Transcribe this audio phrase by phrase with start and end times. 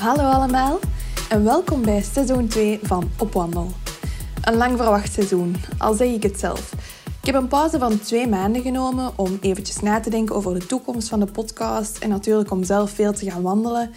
[0.00, 0.78] Hallo allemaal
[1.28, 3.70] en welkom bij seizoen 2 van Op Wandel.
[4.44, 6.72] Een lang verwacht seizoen, al zeg ik het zelf.
[7.20, 10.66] Ik heb een pauze van twee maanden genomen om eventjes na te denken over de
[10.66, 13.90] toekomst van de podcast en natuurlijk om zelf veel te gaan wandelen.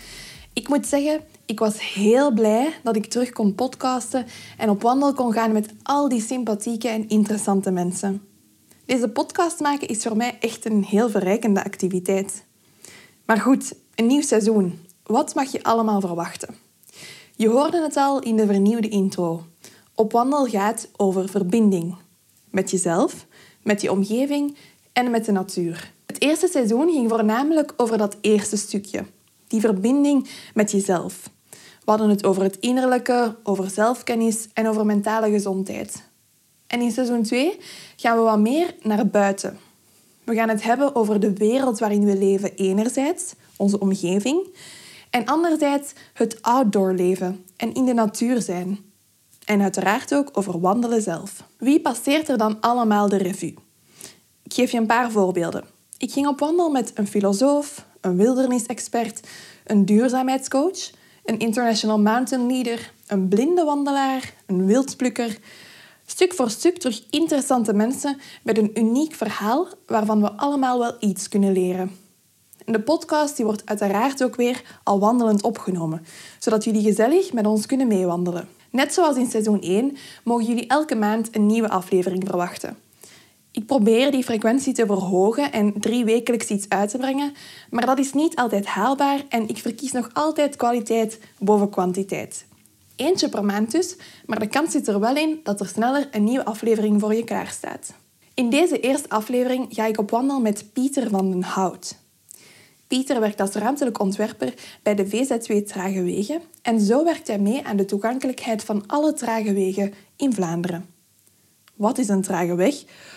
[0.53, 4.25] Ik moet zeggen, ik was heel blij dat ik terug kon podcasten
[4.57, 8.21] en op wandel kon gaan met al die sympathieke en interessante mensen.
[8.85, 12.43] Deze podcast maken is voor mij echt een heel verrijkende activiteit.
[13.25, 14.91] Maar goed, een nieuw seizoen.
[15.03, 16.55] Wat mag je allemaal verwachten?
[17.35, 19.43] Je hoorde het al in de vernieuwde intro.
[19.95, 21.95] Op wandel gaat over verbinding.
[22.49, 23.25] Met jezelf,
[23.63, 24.57] met je omgeving
[24.93, 25.91] en met de natuur.
[26.05, 29.05] Het eerste seizoen ging voornamelijk over dat eerste stukje.
[29.47, 31.29] Die verbinding met jezelf.
[31.49, 36.03] We hadden het over het innerlijke, over zelfkennis en over mentale gezondheid.
[36.67, 37.59] En in seizoen 2
[37.95, 39.57] gaan we wat meer naar buiten.
[40.23, 44.47] We gaan het hebben over de wereld waarin we leven enerzijds, onze omgeving,
[45.13, 48.79] en anderzijds het outdoor leven en in de natuur zijn.
[49.45, 51.43] En uiteraard ook over wandelen zelf.
[51.57, 53.55] Wie passeert er dan allemaal de revue?
[54.43, 55.63] Ik geef je een paar voorbeelden.
[55.97, 59.27] Ik ging op wandel met een filosoof, een wildernisexpert,
[59.65, 60.91] een duurzaamheidscoach,
[61.25, 65.37] een international mountain leader, een blinde wandelaar, een wildplukker.
[66.05, 71.29] Stuk voor stuk terug interessante mensen met een uniek verhaal waarvan we allemaal wel iets
[71.29, 72.02] kunnen leren.
[72.65, 76.05] En de podcast die wordt uiteraard ook weer al wandelend opgenomen,
[76.39, 78.47] zodat jullie gezellig met ons kunnen meewandelen.
[78.69, 82.77] Net zoals in seizoen 1 mogen jullie elke maand een nieuwe aflevering verwachten.
[83.51, 87.33] Ik probeer die frequentie te verhogen en drie wekelijks iets uit te brengen,
[87.69, 92.45] maar dat is niet altijd haalbaar en ik verkies nog altijd kwaliteit boven kwantiteit.
[92.95, 96.23] Eentje per maand dus, maar de kans zit er wel in dat er sneller een
[96.23, 97.93] nieuwe aflevering voor je klaarstaat.
[98.33, 101.95] In deze eerste aflevering ga ik op wandel met Pieter van den Hout.
[102.93, 107.65] Pieter werkt als ruimtelijk ontwerper bij de VZW Trage Wegen en zo werkt hij mee
[107.65, 110.85] aan de toegankelijkheid van alle trage wegen in Vlaanderen.
[111.75, 112.75] Wat is een trage weg?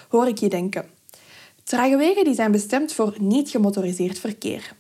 [0.08, 0.84] Hoor ik je denken.
[1.64, 4.74] Trage wegen die zijn bestemd voor niet gemotoriseerd verkeer.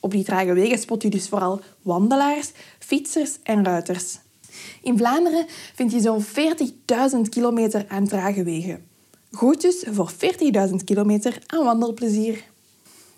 [0.00, 4.18] Op die trage wegen spot je dus vooral wandelaars, fietsers en ruiters.
[4.82, 8.86] In Vlaanderen vind je zo'n 40.000 kilometer aan trage wegen.
[9.32, 12.52] Goed dus voor 40.000 kilometer aan wandelplezier.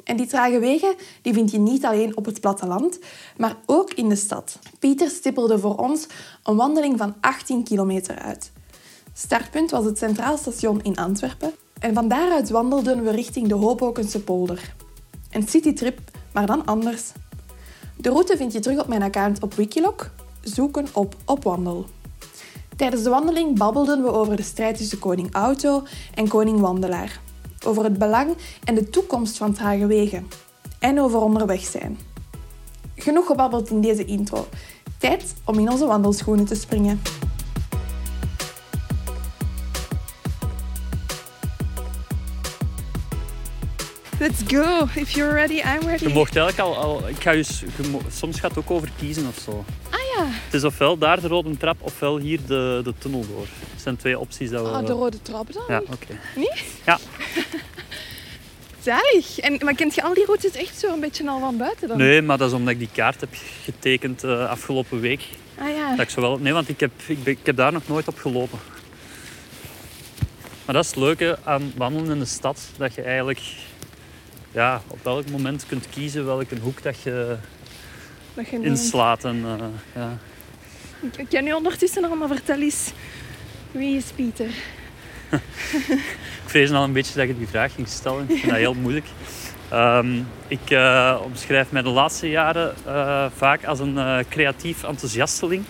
[0.07, 2.99] En die trage wegen die vind je niet alleen op het platteland,
[3.37, 4.59] maar ook in de stad.
[4.79, 6.07] Pieter stippelde voor ons
[6.43, 8.53] een wandeling van 18 kilometer uit.
[9.13, 14.21] Startpunt was het Centraal Station in Antwerpen en van daaruit wandelden we richting de Hobokense
[14.21, 14.75] polder.
[15.31, 15.99] Een citytrip,
[16.33, 17.13] maar dan anders.
[17.97, 20.11] De route vind je terug op mijn account op Wikiloc.
[20.41, 21.87] Zoeken op Opwandel.
[22.77, 25.83] Tijdens de wandeling babbelden we over de strijd tussen koning Auto
[26.15, 27.21] en koning Wandelaar
[27.65, 30.29] over het belang en de toekomst van trage wegen
[30.79, 31.99] en over onderweg zijn.
[32.97, 34.47] Genoeg gebabbeld in deze intro.
[34.99, 37.01] Tijd om in onze wandelschoenen te springen.
[44.21, 44.87] Let's go.
[44.95, 46.05] If you're ready, I'm ready.
[46.05, 49.27] Je mocht eigenlijk al, al ik ga dus, je soms gaat het ook over kiezen
[49.27, 49.65] of zo.
[49.91, 53.47] Ah ja, Het is ofwel daar de rode trap, ofwel hier de, de tunnel door.
[53.73, 54.69] Dat zijn twee opties dat we...
[54.69, 55.63] ah, de rode trap dan?
[55.69, 56.19] Ja, oké.
[56.37, 56.65] Niet?
[56.87, 56.99] Ja,
[58.81, 59.39] Zalig.
[59.39, 61.97] En, maar kent je al die routes echt zo een beetje al van buiten dan?
[61.99, 65.21] nee, maar dat is omdat ik die kaart heb getekend eh, afgelopen week.
[65.59, 65.91] Ah ja.
[65.91, 66.39] Dat ik zo wel...
[66.39, 68.59] Nee, want ik heb, ik, ben- ik heb daar nog nooit op gelopen.
[70.65, 72.61] Maar dat is het leuke aan wandelen in de stad.
[72.77, 73.41] Dat je eigenlijk
[74.51, 77.37] ja, op welk moment kunt kiezen welke hoek dat je
[78.35, 79.25] Dat inslaat.
[79.25, 80.19] En, eh, ja.
[81.17, 82.93] Ik ken nu ondertussen nog, maar vertel eens.
[83.71, 84.51] Wie is Pieter?
[86.45, 88.23] Ik vrees al een beetje dat je die vraag ging stellen.
[88.29, 89.07] Ik vind dat heel moeilijk.
[89.69, 95.65] Ehm, ik eh, omschrijf mij de laatste jaren eh, vaak als een creatief enthousiasteling.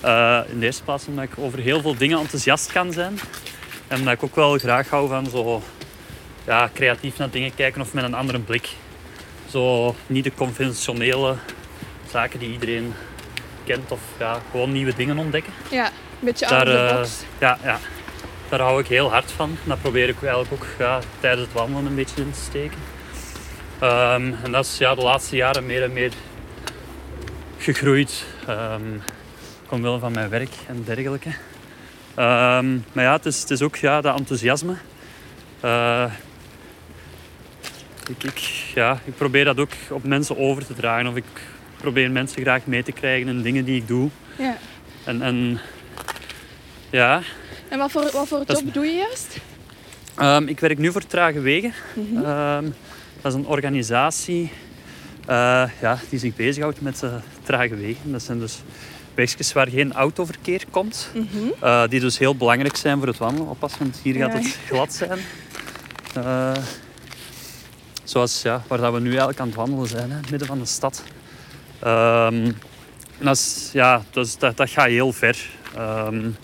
[0.00, 3.18] Eh, in de eerste plaats omdat ik over heel veel dingen enthousiast kan zijn.
[3.88, 5.62] En omdat ik ook wel graag hou van zo
[6.46, 8.68] ja, creatief naar dingen kijken of met een andere blik.
[9.50, 11.36] Zo niet de conventionele
[12.10, 12.94] zaken die iedereen
[13.64, 15.52] kent of ja, gewoon nieuwe dingen ontdekken.
[15.70, 17.22] Ja, een beetje Daar, eh, box.
[17.38, 17.78] ja, ja,
[18.48, 19.58] daar hou ik heel hard van.
[19.64, 22.78] Dat probeer ik eigenlijk ook ja, tijdens het wandelen een beetje in te steken.
[23.78, 26.12] Ehm, en dat is ja, de laatste jaren meer en meer
[27.58, 28.24] gegroeid.
[28.48, 29.02] Um,
[29.68, 31.30] omwille van mijn werk en dergelijke.
[32.14, 34.74] Ehm, maar ja, het is, het is ook ja, dat enthousiasme.
[35.64, 36.04] Uh,
[38.18, 38.38] ik, ik,
[38.74, 41.06] ja, ik probeer dat ook op mensen over te dragen.
[41.06, 41.24] Of ik
[41.76, 44.08] probeer mensen graag mee te krijgen in dingen die ik doe.
[44.38, 44.56] Ja.
[45.04, 45.60] En, en
[46.90, 47.22] ja.
[47.68, 49.38] En wat voor, wat voor job doe je juist?
[50.18, 51.72] Um, ik werk nu voor Trage Wegen.
[51.94, 52.74] Mm -hmm.
[53.20, 54.50] dat is een organisatie
[55.28, 58.12] uh, ja, die zich bezighoudt met uh, trage wegen.
[58.12, 58.62] Dat zijn dus
[59.14, 61.10] wegjes waar geen autoverkeer komt.
[61.14, 61.88] Mm -hmm.
[61.88, 63.48] die dus heel belangrijk zijn voor het wandelen.
[63.48, 65.18] Oppassen, want hier gaat het glad zijn.
[68.04, 70.66] Zoals ja, waar dat we nu eigenlijk aan het wandelen zijn, hè, midden van de
[70.66, 71.02] stad.
[71.86, 72.56] Um,
[73.18, 75.50] dat, is, ja, dat, is, dat, dat, gaat heel ver.
[75.78, 76.36] Um,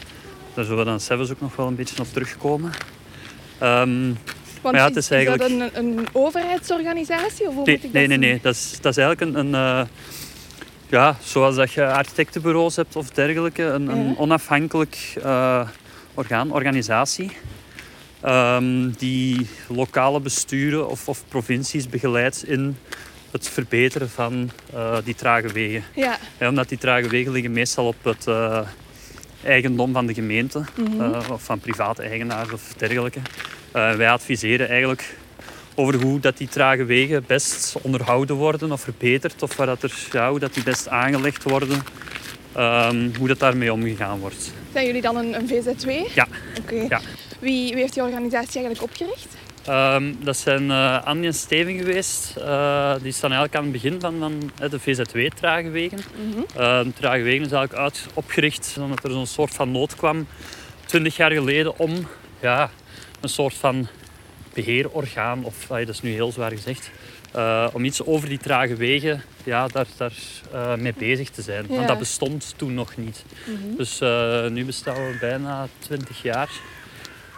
[0.55, 2.73] daar zullen we dan zelfs ook nog wel een beetje op terugkomen.
[3.63, 4.19] Um,
[4.63, 5.43] Want ja, het is, is eigenlijk...
[5.43, 7.49] dat een, een overheidsorganisatie?
[7.49, 8.41] Of hoe nee, moet ik nee, dat nee, nee.
[8.43, 9.87] Dat is, dat is eigenlijk een, een uh,
[10.89, 15.69] ja, zoals dat je architectenbureaus hebt of dergelijke, een, een onafhankelijk uh,
[16.15, 17.37] orgaan, organisatie.
[18.27, 22.77] Um, die lokale besturen of, of provincies begeleidt in
[23.31, 25.85] het verbeteren van uh, die trage wegen.
[25.95, 26.19] Ja.
[26.39, 26.49] ja.
[26.49, 28.61] omdat die trage wegen liggen meestal op het uh,
[29.45, 31.01] eigendom van de gemeente mm -hmm.
[31.01, 33.21] uh, of van private eigenaars of dergelijke.
[33.73, 35.17] wij adviseren eigenlijk
[35.75, 39.93] over hoe dat die trage wegen best onderhouden worden of verbeterd of waar dat er,
[40.13, 41.83] ja, hoe dat die best aangelegd worden.
[42.57, 44.53] Um, hoe dat daarmee omgegaan wordt.
[44.73, 45.89] Zijn jullie dan een, een VZW?
[46.15, 46.27] Ja.
[46.61, 46.87] Oké.
[46.89, 47.01] Ja.
[47.39, 49.29] Wie, wie heeft die organisatie eigenlijk opgericht?
[49.69, 52.35] Um, dat zijn uh, Annie en Steven geweest.
[52.39, 55.99] Uh, die staan eigenlijk aan het begin van, van de VZW-tragewegen.
[56.17, 56.45] Mm -hmm.
[56.85, 60.27] de tragewegen is eigenlijk uit, opgericht omdat er zo'n soort van nood kwam,
[60.87, 62.07] 20 jaar geleden, om
[62.41, 62.71] ja,
[63.21, 63.89] een soort van
[64.55, 66.91] beheerorgaan, of dat is nu heel zwaar gezegd,
[67.73, 70.13] om iets over die trage wegen ja, daar, daar
[70.79, 71.65] mee bezig te zijn.
[71.69, 71.75] Ja.
[71.75, 73.25] Want dat bestond toen nog niet.
[73.47, 73.77] Mm -hmm.
[73.77, 74.01] Dus
[74.51, 76.51] nu bestaan we bijna 20 jaar.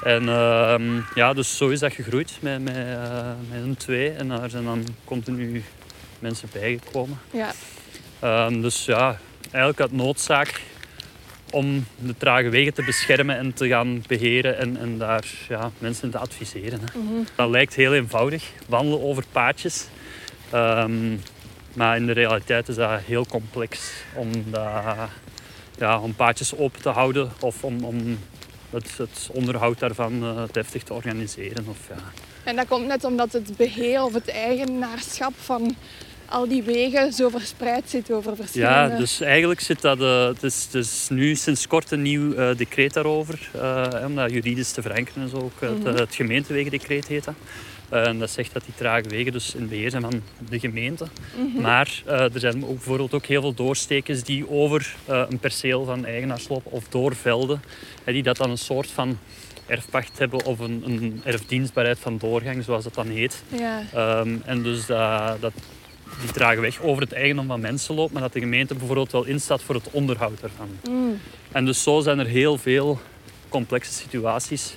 [0.03, 4.11] En uh, ja, dus zo is dat gegroeid met, met, uh, met een twee.
[4.11, 5.65] En daar zijn dan continu
[6.19, 7.19] mensen bijgekomen.
[7.31, 7.53] Ja.
[8.25, 10.63] Uh, dus ja, eigenlijk uit noodzaak
[11.51, 16.11] om de trage wegen te beschermen en te gaan beheren en, en daar ja, mensen
[16.11, 16.81] te adviseren.
[16.81, 16.99] Hè.
[16.99, 17.27] Mm -hmm.
[17.35, 19.87] Dat lijkt heel eenvoudig, wandelen over paadjes.
[20.55, 21.21] Um,
[21.75, 24.73] maar in de realiteit is dat heel complex om, dat,
[25.79, 28.19] ja, om paadjes open te houden of om, om
[28.71, 31.67] het, het onderhoud daarvan uh, deftig te organiseren.
[31.69, 32.03] Of, ja.
[32.45, 35.77] En dat komt net omdat het beheer of het eigenaarschap van
[36.29, 38.75] al die wegen zo verspreid zit over verschillende...
[38.75, 40.01] Ja, dus eigenlijk zit dat...
[40.01, 43.51] Uh, het, is, het is nu sinds kort een nieuw uh, decreet daarover.
[44.07, 45.37] om dat juridisch te verankeren en zo.
[45.37, 45.87] Ook, mm -hmm.
[45.87, 47.35] het, het gemeentewegendecreet heet dat.
[47.91, 51.07] En dat zegt dat die trage wegen dus in beheer zijn van de gemeente.
[51.37, 51.63] Mm -hmm.
[51.63, 55.85] Maar uh, er zijn ook bijvoorbeeld ook heel veel doorstekens die over uh, een perceel
[55.85, 57.63] van eigenaars lopen of door velden.
[58.05, 59.19] die dat dan een soort van
[59.67, 63.43] erfpacht hebben of een, een erfdienstbaarheid van doorgang, zoals dat dan heet.
[63.49, 63.83] Ja.
[64.21, 65.53] Um, en dus dat, dat
[66.21, 69.25] die trage weg over het eigendom van mensen loopt, maar dat de gemeente bijvoorbeeld wel
[69.25, 70.69] instaat voor het onderhoud daarvan.
[70.91, 71.21] Mm.
[71.53, 73.01] En dus zo zijn er heel veel
[73.49, 74.75] complexe situaties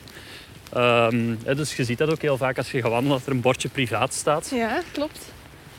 [0.78, 3.42] Um, dus je ziet dat ook heel vaak als je gaat wandelen, dat er een
[3.42, 4.52] bordje privaat staat.
[4.56, 5.20] Ja, klopt.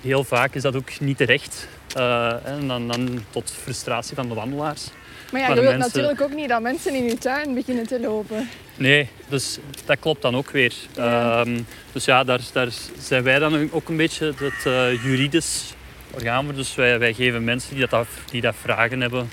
[0.01, 1.69] Heel vaak is dat ook niet terecht.
[1.97, 4.89] Uh, en dan, dan, tot frustratie van de wandelaars.
[5.33, 5.93] Maar ja, je wilt mensen...
[6.03, 8.49] natuurlijk ook niet dat mensen in je tuin beginnen te lopen.
[8.77, 10.75] Nee, dus dat klopt dan ook weer.
[10.95, 11.41] Ja.
[11.41, 15.75] Um, dus ja, daar, daar, zijn wij dan ook een beetje het uh, juridisch
[16.11, 16.55] orgaan voor.
[16.55, 19.31] Dus wij, wij geven mensen die dat, die dat vragen hebben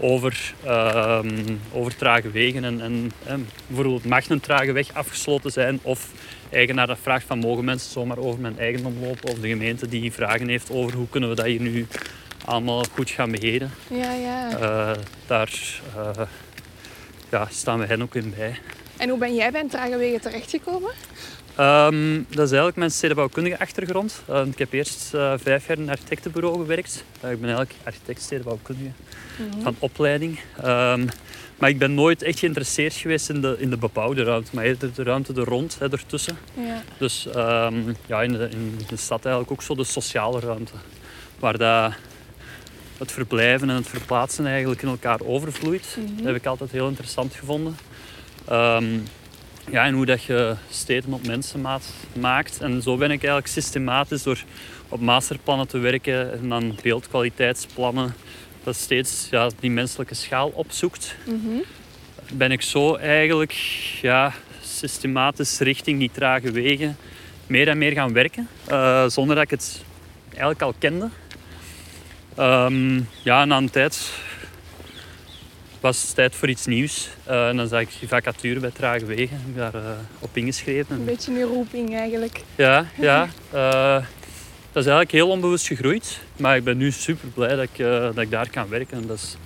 [0.00, 1.20] over, uh,
[1.72, 2.64] over trage wegen.
[2.64, 2.80] En,
[3.26, 6.10] en, bijvoorbeeld mag een trage weg afgesloten zijn of
[6.50, 10.12] eigenaar dat vraagt van mogen mensen zomaar over mijn eigendom lopen of de gemeente die
[10.12, 11.86] vragen heeft over hoe kunnen we dat hier nu
[12.44, 13.70] allemaal goed gaan beheren.
[13.90, 14.60] Ja, ja.
[14.60, 16.26] Uh, daar uh,
[17.30, 18.58] ja, staan we hen ook in bij.
[18.96, 20.90] En hoe ben jij bij een trage wegen terechtgekomen?
[21.60, 24.22] Um, dat is eigenlijk mijn stedenbouwkundige achtergrond.
[24.30, 27.04] Uh, ik heb eerst uh, vijf jaar in een architectenbureau gewerkt.
[27.24, 28.90] Uh, ik ben eigenlijk architect stedenbouwkundige
[29.38, 29.62] mm -hmm.
[29.62, 30.38] van opleiding.
[30.64, 31.08] Um,
[31.58, 34.94] maar ik ben nooit echt geïnteresseerd geweest in de, in de bebouwde ruimte, maar eerder
[34.94, 36.38] de ruimte er rond, hè, ertussen.
[36.54, 36.82] Ja.
[36.98, 40.72] Dus um, ja, in, de, in de stad eigenlijk ook zo de sociale ruimte.
[41.38, 41.92] Waar dat
[42.98, 45.96] het verblijven en het verplaatsen eigenlijk in elkaar overvloeit.
[45.98, 46.16] Mm -hmm.
[46.16, 47.76] Dat heb ik altijd heel interessant gevonden.
[49.70, 52.60] Ja, en hoe dat je steden op mensenmaat maakt.
[52.60, 54.42] En zo ben ik eigenlijk systematisch door
[54.88, 58.14] op masterplannen te werken en dan beeldkwaliteitsplannen,
[58.64, 61.16] dat steeds ja, die menselijke schaal opzoekt.
[61.24, 61.62] Mm -hmm.
[62.32, 63.52] Ben ik zo eigenlijk
[64.02, 64.32] ja,
[64.62, 66.96] systematisch richting die trage wegen
[67.46, 68.48] meer en meer gaan werken.
[68.66, 69.84] eh, zonder dat ik het
[70.28, 71.08] eigenlijk al kende.
[72.36, 74.10] Ehm, ja, na een tijd
[75.86, 77.08] was het tijd voor iets nieuws.
[77.24, 79.36] Eh, en dan zag ik vacature bij Trage Wegen.
[79.36, 80.96] Ik heb daar eh, op ingeschreven.
[80.96, 82.42] Een beetje een roeping eigenlijk.
[82.54, 83.28] Ja, ja.
[83.50, 84.04] eh,
[84.72, 86.20] dat is eigenlijk heel onbewust gegroeid.
[86.36, 87.78] Maar ik ben nu super blij dat ik,
[88.14, 89.06] dat ik daar kan werken.
[89.06, 89.36] Dat is,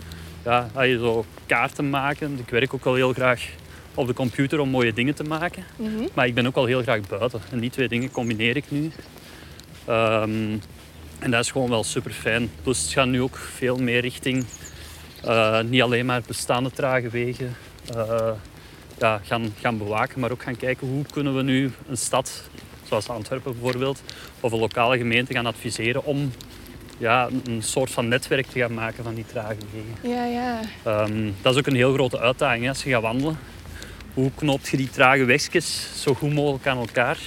[0.45, 2.39] ja, als je zo kaarten maken.
[2.39, 3.49] Ik werk ook wel heel graag
[3.95, 5.65] op de computer om mooie dingen te maken.
[5.77, 6.07] Mhm.
[6.15, 7.41] Maar ik ben ook wel heel graag buiten.
[7.51, 8.91] En die twee dingen combineer ik nu.
[9.85, 10.57] Ehm,
[11.19, 12.51] en dat is gewoon wel super fijn.
[12.63, 14.45] Plus het gaat nu ook veel meer richting
[15.25, 17.57] eh, niet alleen maar bestaande trage wegen
[17.97, 18.31] eh,
[18.99, 22.43] ja, gaan, gaan bewaken, maar ook gaan kijken hoe kunnen we nu een stad,
[22.89, 24.03] zoals Antwerpen bijvoorbeeld,
[24.41, 26.33] of een lokale gemeente gaan adviseren om
[26.99, 30.15] ja, een- soort van netwerk te gaan maken van die trage wegen.
[30.17, 30.61] Ja, ja.
[30.85, 33.39] Ehm, dat is ook een heel grote uitdaging hè, als je gaat wandelen.
[34.15, 37.19] Hoe knoopt je die trage wegjes zo goed mogelijk aan elkaar?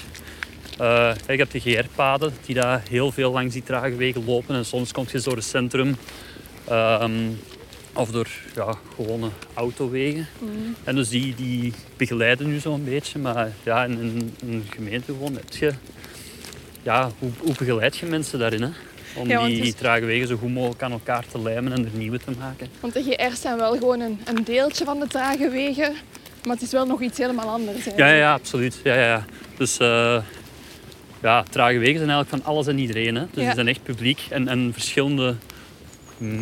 [0.78, 4.56] Eh, je hebt de GR-paden die daar heel veel langs die trage wegen lopen.
[4.56, 5.96] En soms kom je door het centrum
[6.68, 7.12] ehm,
[7.94, 10.28] of door ja, gewone autowegen.
[10.40, 10.52] Mhm.
[10.84, 13.20] En dus die, die begeleiden nu zo'n beetje.
[13.20, 15.72] Maar ja, in, in een gemeente gewoon heb je...
[16.84, 18.62] Ja, hoe, hoe begeleid je mensen daarin?
[18.62, 18.70] Hè?
[19.16, 21.92] Om Ja, die is- trage wegen zo goed mogelijk aan elkaar te lijmen en er
[21.94, 22.68] nieuwe te maken.
[22.80, 25.94] Want de GR's zijn wel gewoon een, een deeltje van de trage wegen.
[26.46, 27.86] Maar het is wel nog iets helemaal anders.
[27.98, 28.80] Ja, ja, absoluut.
[28.84, 29.26] Ja, ja, ja.
[29.58, 30.22] Dus eh,
[31.22, 33.16] ja, trage wegen zijn eigenlijk van alles en iedereen.
[33.16, 33.22] Hè.
[33.32, 33.46] Dus Ja.
[33.46, 34.22] die zijn echt publiek.
[34.30, 35.36] En, en verschillende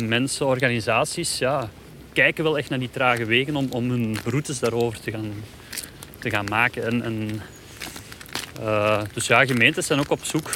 [0.08, 1.70] mensen, organisaties, ja,
[2.12, 5.32] kijken wel echt naar die trage wegen om, om hun routes daarover te gaan,
[6.18, 7.02] te gaan maken.
[7.02, 7.40] En,
[8.60, 10.50] eh, dus ja, gemeentes zijn ook op zoek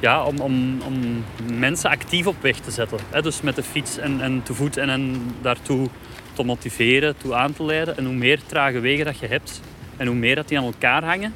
[0.00, 1.24] ja, om, om, om
[1.58, 2.98] mensen actief op weg te zetten.
[3.10, 3.22] Hè.
[3.22, 5.88] Dus met de fiets en, en te voet en, en daartoe
[6.32, 7.96] te motiveren, toe aan te leiden.
[7.96, 9.60] En hoe meer trage wegen dat je hebt
[9.96, 11.34] en hoe meer dat die aan elkaar hangen,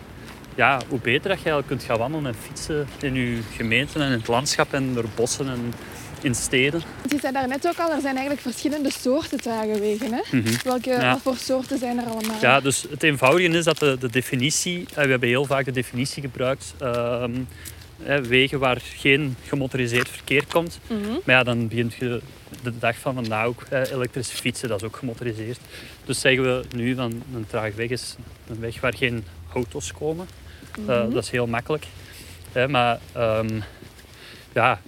[0.54, 4.12] ja, hoe beter dat je kunt gaan wandelen en fietsen in je gemeente en in
[4.12, 5.72] het landschap en door bossen en
[6.20, 6.82] in steden.
[7.08, 10.12] Je zei daar net ook al, er zijn eigenlijk verschillende soorten trage wegen.
[10.12, 10.20] Hè?
[10.30, 10.48] Mhm.
[10.64, 11.10] Welke Ja.
[11.12, 12.40] wat voor soorten zijn er allemaal?
[12.40, 15.70] Ja, dus het eenvoudige is dat de, de definitie, eh, we hebben heel vaak de
[15.70, 17.32] definitie gebruikt, ehm,
[18.22, 20.78] wegen waar geen gemotoriseerd verkeer komt.
[20.86, 21.00] Mhm.
[21.24, 22.20] Maar ja, dan begint je
[22.62, 25.58] de dag van vandaag ook eh, elektrische fietsen, dat is ook gemotoriseerd.
[26.04, 28.16] Dus zeggen we nu van een traag weg is
[28.48, 30.26] een weg waar geen auto's komen.
[30.78, 31.10] Eh, Mhm.
[31.12, 31.86] dat is heel makkelijk.
[32.52, 33.60] Hè, maar ehm,
[34.54, 34.80] ja,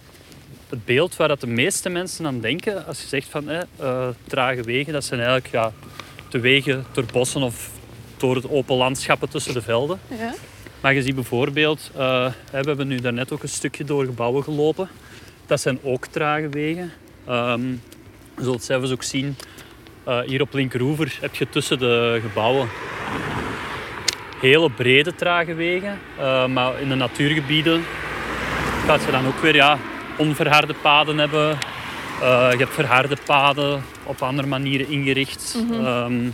[0.68, 4.62] het beeld waar dat de meeste mensen aan denken als je zegt van eh, trage
[4.62, 5.72] wegen, dat zijn eigenlijk ja,
[6.30, 7.70] de wegen door bossen of
[8.16, 10.00] door het open landschappen tussen de velden.
[10.18, 10.34] Ja.
[10.80, 14.42] Maar je ziet bijvoorbeeld, eh, hè, we hebben nu daarnet ook een stukje door gebouwen
[14.42, 14.88] gelopen.
[15.46, 16.92] Dat zijn ook trage wegen.
[17.26, 17.70] Ehm,
[18.37, 19.37] je zult zelfs ook zien,
[20.04, 22.68] eh, hier op Linkeroever heb je tussen de gebouwen
[24.40, 25.98] hele brede trage wegen.
[26.52, 27.84] Maar in de natuurgebieden
[28.87, 29.78] gaat je dan ook weer ja,
[30.18, 31.58] onverharde paden hebben.
[32.20, 35.56] Eh, je hebt verharde paden op andere manieren ingericht.
[35.68, 35.84] Mhm.
[35.87, 36.30] Ehm,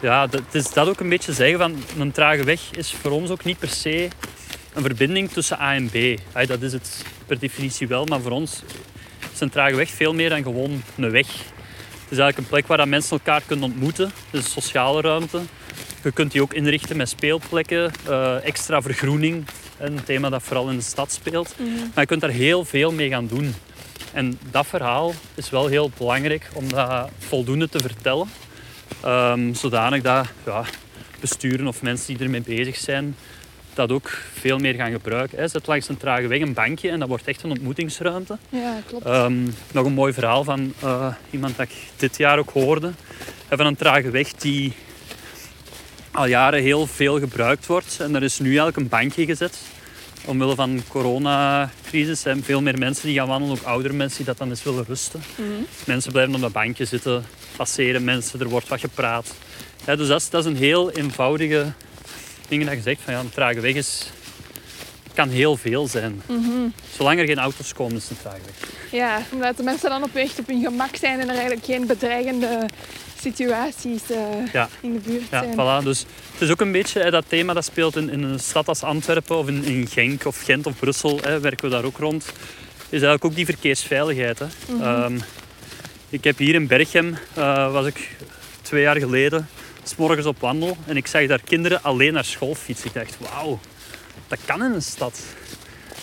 [0.00, 3.10] ja, dat, het is dat ook een beetje zeggen van een trage weg is voor
[3.10, 4.08] ons ook niet per se
[4.74, 6.20] een verbinding tussen A en B.
[6.48, 8.62] Dat is het per definitie wel, maar voor ons
[9.32, 11.26] is een trage weg veel meer dan gewoon een weg.
[11.26, 14.04] Het is eigenlijk een plek waar mensen elkaar kunnen ontmoeten.
[14.04, 15.40] Het is een sociale ruimte.
[16.02, 19.44] Je kunt die ook inrichten met speelplekken, eh, extra vergroening.
[19.78, 21.54] Een thema dat vooral in de stad speelt.
[21.58, 21.68] Mhm.
[21.68, 23.54] Maar je kunt daar heel veel mee gaan doen.
[24.12, 28.28] En dat verhaal is wel heel belangrijk om dat voldoende te vertellen.
[29.02, 30.64] Ehm, zodanig dat ja,
[31.20, 33.16] besturen of mensen die ermee bezig zijn,
[33.74, 35.38] dat ook veel meer gaan gebruiken.
[35.38, 35.48] Hè.
[35.48, 38.38] Zet langs een trage weg een bankje en dat wordt echt een ontmoetingsruimte.
[38.48, 39.04] ja, klopt.
[39.04, 42.92] Ehm, nog een mooi verhaal van eh, iemand dat ik dit jaar ook hoorde.
[43.48, 44.72] Van een trage weg die
[46.14, 47.96] al jaren heel veel gebruikt wordt.
[48.00, 49.58] En er is nu eigenlijk een bankje gezet.
[50.24, 54.26] Omwille van de coronacrisis zijn veel meer mensen die gaan wandelen, ook oudere mensen die
[54.26, 55.22] dat dan eens willen rusten.
[55.36, 55.48] Mhm.
[55.86, 57.24] Mensen blijven op dat bankje zitten,
[57.56, 59.34] passeren mensen, er wordt wat gepraat.
[59.86, 61.72] Ja, dus dat is, dat is een heel eenvoudige
[62.48, 64.10] ding dat je zegt van ja, een trage weg is,
[65.14, 66.22] kan heel veel zijn.
[66.26, 66.68] Mhm.
[66.96, 68.32] Zolang er geen auto's komen, is het weg.
[68.90, 71.86] Ja, omdat de mensen dan op echt op hun gemak zijn en er eigenlijk geen
[71.86, 72.66] bedreigende
[73.20, 74.18] situaties eh,
[74.52, 74.68] Ja.
[74.80, 75.54] in de buurt Ja, zijn.
[75.54, 75.84] voilà.
[75.84, 78.68] Dus het is ook een beetje hè, dat thema dat speelt in, in een stad
[78.68, 81.98] als Antwerpen of in, in Genk of Gent of Brussel, hè, werken we daar ook
[81.98, 82.24] rond.
[82.24, 84.38] Is eigenlijk ook die verkeersveiligheid.
[84.38, 84.46] Hè.
[84.68, 84.82] Mhm.
[84.82, 85.18] Ehm,
[86.08, 88.10] ik heb hier in Berchem, eh, was ik
[88.62, 89.48] twee jaar geleden,
[89.82, 92.86] s morgens op wandel en ik zag daar kinderen alleen naar school fietsen.
[92.86, 93.58] Ik dacht, wauw,
[94.28, 95.20] dat kan in een stad.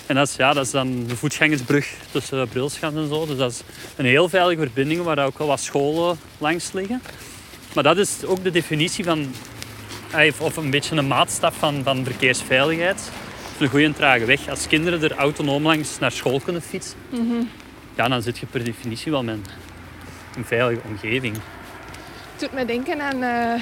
[0.05, 3.25] En dat is, ja, dat is dan de voetgangersbrug tussen Brilschans en zo.
[3.25, 3.61] Dus dat is
[3.95, 7.01] een heel veilige verbinding waar ook wel wat scholen langs liggen.
[7.73, 9.33] Maar dat is ook de definitie van,
[10.11, 13.11] eh, of een beetje een maatstaf van, van verkeersveiligheid.
[13.59, 14.49] een goede trage weg.
[14.49, 16.97] Als kinderen er autonoom langs naar school kunnen fietsen,
[17.95, 19.43] ja, dan zit je per definitie wel met een,
[20.35, 21.35] een veilige omgeving.
[22.31, 23.61] Het doet me denken aan eh,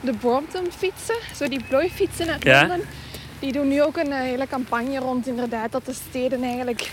[0.00, 2.66] de Brompton fietsen, zo die plooifietsen uit Ja.
[2.66, 2.86] Londen.
[3.38, 6.90] Die doen nu ook een eh, hele campagne rond inderdaad dat de steden eigenlijk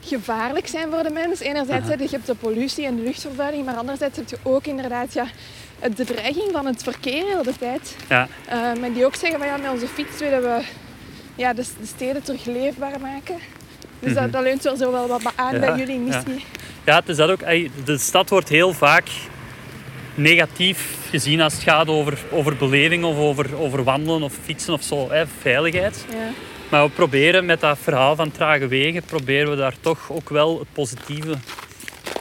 [0.00, 1.40] gevaarlijk zijn voor de mens.
[1.40, 5.26] Enerzijds heb je de pollutie en de luchtvervuiling, maar anderzijds heb je ook inderdaad ja,
[5.96, 7.96] de dreiging van het verkeer heel de tijd.
[8.08, 10.62] Ja, Eh, maar die ook zeggen van ja, met onze fiets willen we
[11.34, 13.36] ja, de, de steden terug leefbaar maken.
[14.00, 15.64] Dus dat, dat leunt er zo wel wat aan Mhm.
[15.64, 16.44] Ja, bij jullie missie.
[16.84, 17.40] ja het is dat ook.
[17.84, 19.08] De stad wordt heel vaak
[20.14, 24.82] negatief gezien als het gaat over, over beleving of over, over wandelen of fietsen of
[24.82, 26.04] zo, hè, veiligheid.
[26.10, 26.30] Ja.
[26.70, 30.58] Maar we proberen met dat verhaal van trage wegen, proberen we daar toch ook wel
[30.58, 31.34] het positieve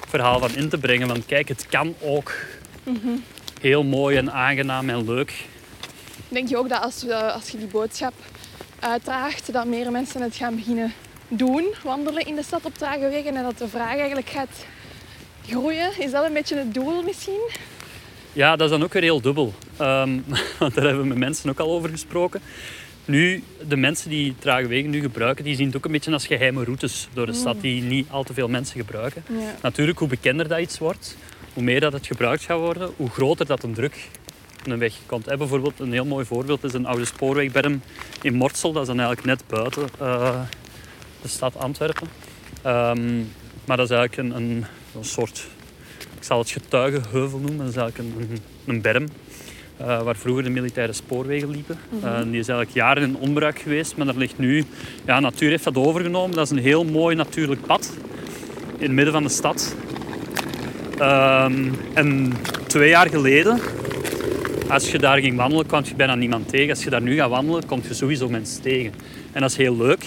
[0.08, 1.08] verhaal van in te brengen.
[1.08, 2.34] Want kijk, het kan ook
[3.62, 5.46] heel mooi en aangenaam en leuk.
[6.30, 8.14] Denk je ook dat als, we, als je die boodschap
[8.80, 10.94] uitdraagt, dat meer mensen het gaan beginnen
[11.28, 14.66] doen, wandelen in de stad op trage wegen en dat de vraag eigenlijk gaat
[15.48, 16.00] groeien?
[16.00, 17.50] Is dat een beetje het doel misschien?
[18.38, 19.54] Ja, dat is dan ook weer heel dubbel.
[19.78, 20.20] Ehm,
[20.60, 22.42] want daar hebben we met mensen ook al over gesproken.
[23.06, 26.28] Nu, de mensen die trage wegen nu gebruiken, die zien het ook een beetje als
[26.28, 29.24] geheime routes door de stad die niet al te veel mensen gebruiken.
[29.30, 29.56] Ja.
[29.62, 31.18] Natuurlijk, hoe bekender dat iets wordt,
[31.54, 34.10] hoe meer dat het gebruikt gaat worden, hoe groter dat een druk
[34.60, 35.26] op een weg komt.
[35.26, 37.82] Bijvoorbeeld, een heel mooi voorbeeld is een oude spoorwegberm
[38.22, 38.72] in Mortsel.
[38.72, 40.40] Dat is dan eigenlijk net buiten eh,
[41.22, 42.08] de stad Antwerpen.
[42.62, 43.18] Ehm,
[43.66, 44.66] maar dat is eigenlijk een, een,
[44.96, 45.48] een soort,
[46.18, 47.58] ik zal het getuigenheuvel noemen.
[47.58, 49.08] Dat is eigenlijk een, een, berm.
[49.78, 51.78] eh, waar vroeger de militaire spoorwegen liepen.
[52.04, 54.64] Eh, die is eigenlijk jaren in onbruik geweest, maar daar ligt nu...
[55.06, 56.36] Ja, natuur heeft dat overgenomen.
[56.36, 57.94] Dat is een heel mooi natuurlijk pad
[58.78, 59.76] in het midden van de stad.
[60.98, 62.34] Ehm, en
[62.68, 63.60] twee jaar geleden,
[64.70, 66.70] als je daar ging wandelen, kwam je bijna niemand tegen.
[66.70, 68.94] Als je daar nu gaat wandelen, kom je sowieso mensen tegen.
[69.32, 70.06] En dat is heel leuk,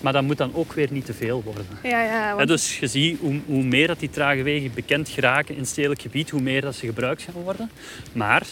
[0.00, 1.66] maar dat moet dan ook weer niet te veel worden.
[1.82, 5.56] Ja, ja, want dus je ziet, hoe, hoe meer dat die trage wegen bekend geraken
[5.56, 7.70] in stedelijk gebied, hoe meer dat ze gebruikt gaan worden.
[8.12, 8.42] Maar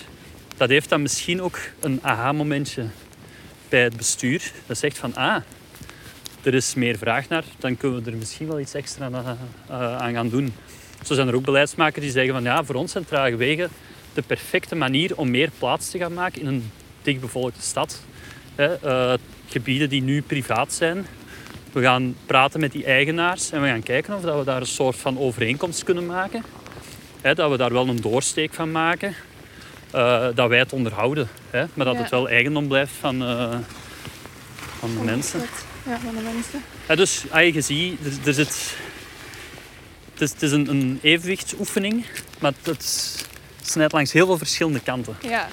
[0.56, 2.86] dat heeft dan misschien ook een aha-momentje
[3.68, 4.52] bij het bestuur.
[4.66, 5.36] Dat zegt van, ah,
[6.42, 9.96] er is meer vraag naar, dan kunnen we er misschien wel iets extra aan, eh,
[9.96, 10.54] aan gaan doen.
[11.04, 13.70] Zo zijn er ook beleidsmakers die zeggen van, ja, voor ons zijn trage wegen
[14.14, 16.70] de perfecte manier om meer plaats te gaan maken in een
[17.02, 18.00] dichtbevolkte stad.
[18.54, 19.14] Eh,
[19.48, 21.06] gebieden die nu privaat zijn,
[21.76, 24.66] we gaan praten met die eigenaars en we gaan kijken of dat we daar een
[24.66, 26.44] soort van overeenkomst kunnen maken.
[27.20, 29.14] Hè, dat we daar wel een doorsteek van maken.
[29.90, 31.28] Eh, dat wij het onderhouden.
[31.50, 32.00] Hè, maar dat Ja.
[32.00, 33.54] het wel eigendom blijft van, eh,
[34.78, 35.40] van de mensen.
[35.86, 36.62] Ja, van de mensen.
[36.88, 38.76] Ja, dus ah, je ziet, er, er zit...
[40.12, 42.04] Het is, het is een, een evenwichtsoefening,
[42.38, 43.26] maar het
[43.62, 45.16] snijdt langs heel veel verschillende kanten.
[45.20, 45.42] Ja.
[45.42, 45.48] En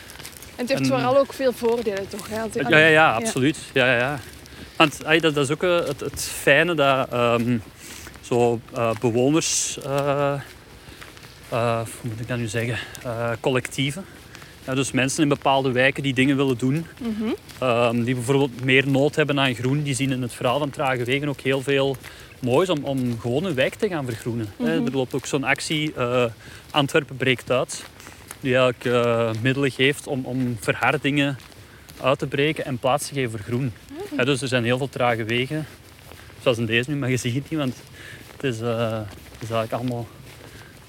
[0.55, 2.27] het heeft En- vooral ook veel voordelen, toch?
[2.29, 2.41] Hè?
[2.69, 3.57] Ja, ja, ja, absoluut.
[3.73, 4.19] Ja, ja, ja.
[4.83, 7.57] Want dat, dat is ook eh, het, het fijne dat ehm,
[8.21, 10.39] zo eh, bewoners, eh,
[11.49, 12.77] hoe moet ik dat nu zeggen,
[13.39, 14.05] collectieven.
[14.65, 17.33] Ja, dus mensen in bepaalde wijken die dingen willen doen, Mhm.
[17.59, 21.03] ehm, die bijvoorbeeld meer nood hebben aan groen, die zien in het verhaal van Trage
[21.03, 21.97] Wegen ook heel veel
[22.39, 24.53] moois om, om gewoon een wijk te gaan vergroenen.
[24.57, 24.75] hè.
[24.77, 24.85] Mhm.
[24.85, 25.93] Er loopt ook zo'n actie,
[26.71, 27.83] Antwerpen breekt uit,
[28.39, 28.85] die eigenlijk
[29.41, 31.37] middelen geeft om, om verhardingen
[32.03, 33.73] uit te breken en plaats te geven voor groen.
[34.17, 35.65] Ja, dus er zijn heel veel trage wegen,
[36.41, 37.75] zoals in deze nu, maar je ziet het niet, want
[38.35, 40.07] het is, eh, het is eigenlijk allemaal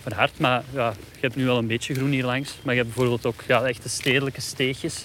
[0.03, 0.39] verhard.
[0.39, 3.27] Maar ja, je hebt nu wel een beetje groen hier langs, maar je hebt bijvoorbeeld
[3.27, 5.03] ook ja, echte stedelijke steegjes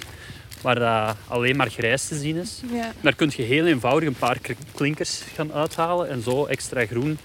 [0.62, 2.62] waar dat alleen maar grijs te zien is.
[2.74, 2.92] Ja.
[3.02, 4.38] Daar kun je heel eenvoudig een paar
[4.76, 7.18] klinkers gaan uithalen en zo extra groen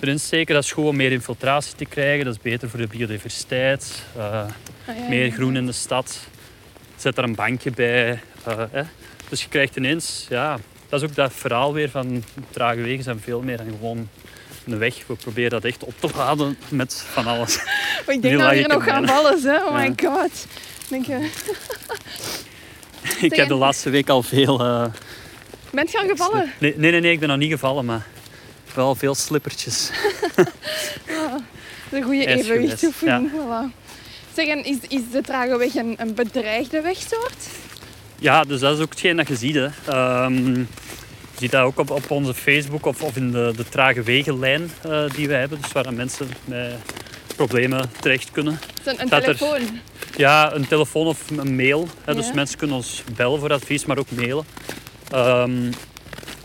[0.00, 0.54] erin steken.
[0.54, 2.24] Dat is gewoon meer infiltratie te krijgen.
[2.24, 4.02] Dat is beter voor de biodiversiteit.
[4.16, 4.44] Eh,
[4.86, 6.26] Ah, ja, meer groen in de stad.
[7.04, 8.20] Zet daar een bankje bij.
[8.44, 8.82] eh, hè.
[9.28, 13.20] Dus je krijgt ineens, ja, dat is ook dat verhaal weer van trage wegen zijn
[13.20, 14.08] veel meer dan gewoon
[14.66, 14.94] een weg.
[15.06, 17.56] We proberen dat echt op te laden met van alles.
[18.06, 19.64] Maar ik denk dat we hier nog gaan vallen, hè?
[19.64, 19.78] Oh Ja.
[19.78, 20.46] my god.
[20.88, 21.30] Denk je,
[23.26, 24.60] ik heb de laatste week al veel...
[24.60, 24.84] eh,
[25.72, 26.52] bent je al gevallen?
[26.58, 28.06] Nee, nee, nee, ik ben nog niet gevallen, maar
[28.74, 29.90] wel veel slippertjes.
[31.90, 32.24] Is een goede.
[33.30, 33.83] Voilà.
[34.34, 37.46] Zeg, en is, is de trage weg een, een bedreigde wegsoort?
[38.18, 39.54] Ja, dus dat is ook hetgeen dat je ziet.
[39.54, 39.68] Hè.
[39.86, 40.66] Ehm, je
[41.38, 45.04] ziet dat ook op, op onze Facebook of, of in de, de trage wegenlijn eh,
[45.14, 45.60] die we hebben.
[45.60, 46.74] Dus waar mensen met
[47.36, 48.58] problemen terecht kunnen.
[48.84, 49.60] Een, er- telefoon.
[50.16, 51.88] Ja, een telefoon of een mail.
[52.04, 52.14] Hè.
[52.14, 54.44] Dus mensen kunnen ons bellen voor advies, maar ook mailen.
[55.10, 55.72] Ehm,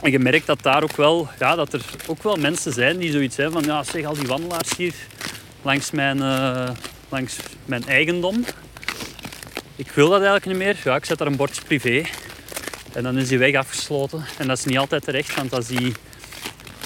[0.02, 3.12] en je merkt dat daar ook wel, ja, dat er ook wel mensen zijn die
[3.12, 4.94] zoiets hebben van, ja, zeg, al die wandelaars hier
[5.62, 6.70] langs mijn, eh,
[7.10, 8.46] langs mijn eigendom.
[9.76, 10.78] Ik wil dat eigenlijk niet meer.
[10.84, 12.04] Ja, ik zet daar een bordje privé.
[12.94, 14.26] En dan is die weg afgesloten.
[14.38, 15.94] En dat is niet altijd terecht, want als die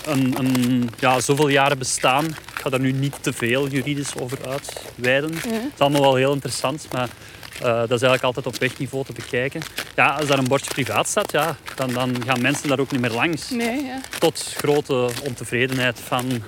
[0.06, 4.38] een, een, ja, zoveel jaren bestaan, ik ga daar nu niet te veel juridisch over
[4.50, 5.32] uitweiden.
[5.32, 5.52] Ja.
[5.52, 7.10] Het is allemaal wel heel interessant, maar
[7.54, 9.62] eh, dat is eigenlijk altijd op wegniveau te bekijken.
[9.96, 13.02] Ja, als daar een bordje privaat staat, ja, dan, dan gaan mensen daar ook niet
[13.02, 13.50] meer langs.
[13.50, 14.02] Nee, ja.
[14.20, 16.44] Tot grote ontevredenheid van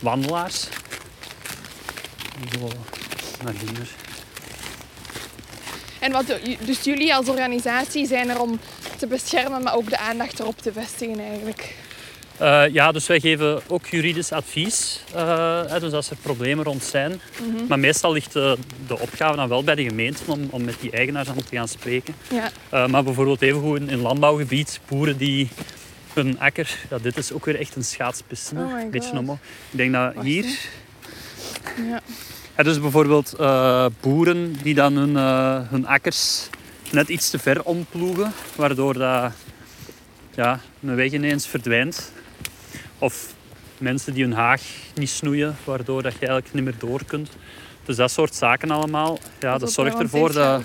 [0.00, 0.68] wandelaars.
[2.52, 2.68] Zo,
[3.44, 3.88] naar hier.
[5.98, 6.24] En wat,
[6.64, 8.60] dus jullie als organisatie zijn er om
[8.96, 11.74] te beschermen, maar ook de aandacht erop te vestigen eigenlijk.
[12.38, 15.00] Eh, ja, dus wij geven ook juridisch advies.
[15.14, 17.20] eh, hè, dus als er problemen rond zijn.
[17.68, 20.90] Maar meestal ligt de, de opgave dan wel bij de gemeente om, om met die
[20.90, 22.14] eigenaars aan te gaan spreken.
[22.30, 25.48] Ja, Eh, maar bijvoorbeeld evengoed in, in landbouwgebied, boeren die
[26.14, 26.76] hun akker...
[26.90, 28.54] Ja, dit is ook weer echt een schaatspiste.
[28.54, 29.38] Oh Een beetje omhoog.
[29.70, 30.58] Ik denk dat Wacht, hier...
[31.88, 32.00] ja.
[32.62, 36.48] Dus bijvoorbeeld eh, boeren die dan hun, eh, hun akkers
[36.90, 39.32] net iets te ver omploegen, waardoor dat,
[40.34, 42.12] ja, een weg ineens verdwijnt.
[42.98, 43.34] Of
[43.78, 44.62] mensen die hun haag
[44.94, 47.30] niet snoeien, waardoor dat je eigenlijk niet meer door kunt.
[47.84, 49.18] Dus dat soort zaken allemaal.
[49.40, 50.64] Ja, Dat zorgt ervoor dat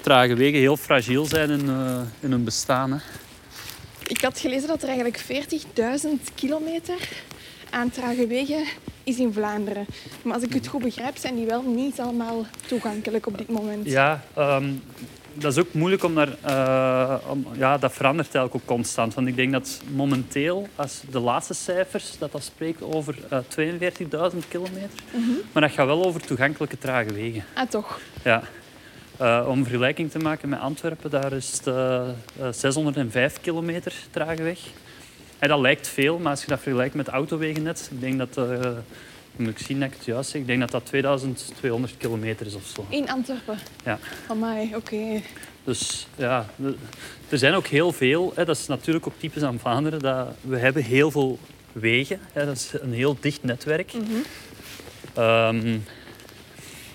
[0.00, 2.92] trage wegen heel fragiel zijn in, eh, in hun bestaan.
[2.92, 2.98] Hè.
[4.06, 7.08] Ik had gelezen dat er eigenlijk 40.000 kilometer
[7.70, 8.64] aan trage wegen
[9.10, 9.86] is in Vlaanderen.
[10.22, 13.86] Maar als ik het goed begrijp, zijn die wel niet allemaal toegankelijk op dit moment.
[13.86, 14.72] Ja, ehm,
[15.34, 16.36] dat is ook moeilijk om daar...
[16.40, 19.14] eh, om, ja, dat verandert eigenlijk ook constant.
[19.14, 23.38] Want ik denk dat momenteel, als de laatste cijfers, dat dat spreekt over eh
[24.32, 24.90] 42.000 kilometer.
[25.52, 27.44] Maar dat gaat wel over toegankelijke trage wegen.
[27.54, 28.00] Ah, toch?
[28.24, 28.42] Ja.
[29.20, 32.12] Eh, om vergelijking te maken met Antwerpen, daar is het eh, eh,
[32.50, 34.58] 605 kilometer trage weg.
[35.40, 38.36] En dat lijkt veel, maar als je dat vergelijkt met autowegennet, ik denk dat...
[38.48, 38.70] eh,
[39.36, 40.40] moet ik zien dat ik het juist zeg.
[40.40, 42.86] Ik denk dat dat 2200 kilometer is of zo.
[42.88, 43.58] In Antwerpen?
[43.84, 43.98] Ja.
[44.26, 45.20] Amai, oké.
[45.64, 46.46] Dus ja,
[47.28, 48.32] er zijn ook heel veel.
[48.34, 49.98] Hè, dat is natuurlijk ook typisch aan Vlaanderen.
[49.98, 51.38] Dat we hebben heel veel
[51.72, 52.20] wegen.
[52.32, 53.92] Hè, dat is een heel dicht netwerk.
[53.92, 54.04] Mhm.
[55.14, 55.78] Ehm,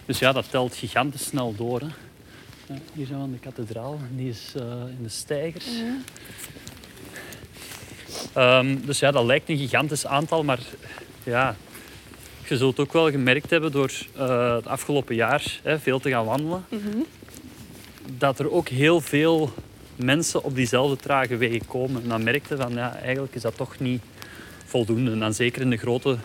[0.06, 1.80] dus ja, dat telt gigantisch snel door.
[1.80, 1.88] Hè.
[2.74, 4.00] Ja, hier zijn we aan de kathedraal.
[4.12, 4.64] Die is eh,
[4.98, 5.66] in de steigers.
[5.66, 5.98] Ja.
[8.34, 10.44] Ehm, dus ja, dat lijkt een gigantisch aantal.
[10.44, 10.60] Maar
[11.24, 11.56] ja,
[12.48, 16.26] je zult ook wel gemerkt hebben door eh, het afgelopen jaar hè, veel te gaan
[16.26, 16.98] wandelen Mhm.
[18.18, 19.54] dat er ook heel veel
[19.96, 22.02] mensen op diezelfde trage wegen komen.
[22.04, 24.02] En dan merkte van, ja, eigenlijk is dat toch niet
[24.66, 25.12] voldoende.
[25.12, 26.18] En dan zeker in de grote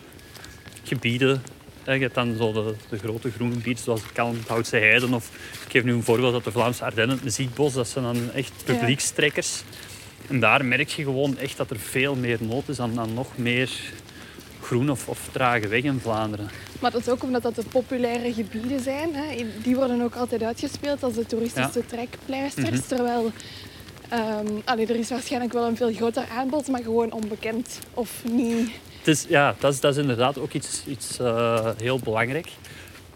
[0.85, 1.43] gebieden.
[1.85, 5.15] hè, Je hebt dan zo de, de grote groene gebieden zoals de Kalmthoutse Heiden.
[5.15, 5.31] Of
[5.67, 7.73] ik geef nu een voorbeeld uit de Vlaamse Ardennen, het Muziekbos.
[7.73, 8.81] Dat zijn dan echt Ja.
[10.29, 13.39] En daar merk je gewoon echt dat er veel meer nood is aan, aan nog
[13.39, 13.71] meer
[14.61, 16.51] groen of, of trage weg in Vlaanderen.
[16.81, 19.15] Maar dat is ook omdat dat de populaire gebieden zijn.
[19.15, 19.47] Hè.
[19.63, 22.71] Die worden ook altijd uitgespeeld als de toeristische trekpleisters.
[22.71, 22.89] Mhm.
[22.89, 23.33] Terwijl
[24.09, 28.71] ehm, allee, er is waarschijnlijk wel een veel groter aanbod, maar gewoon onbekend of niet.
[28.99, 32.49] Het is, ja, dat is, dat is inderdaad ook iets, iets eh, heel belangrijk.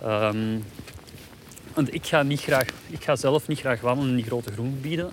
[0.02, 0.58] Ehm,
[1.74, 5.12] want ik ga, niet graag, ik ga zelf niet graag wandelen in die grote groengebieden.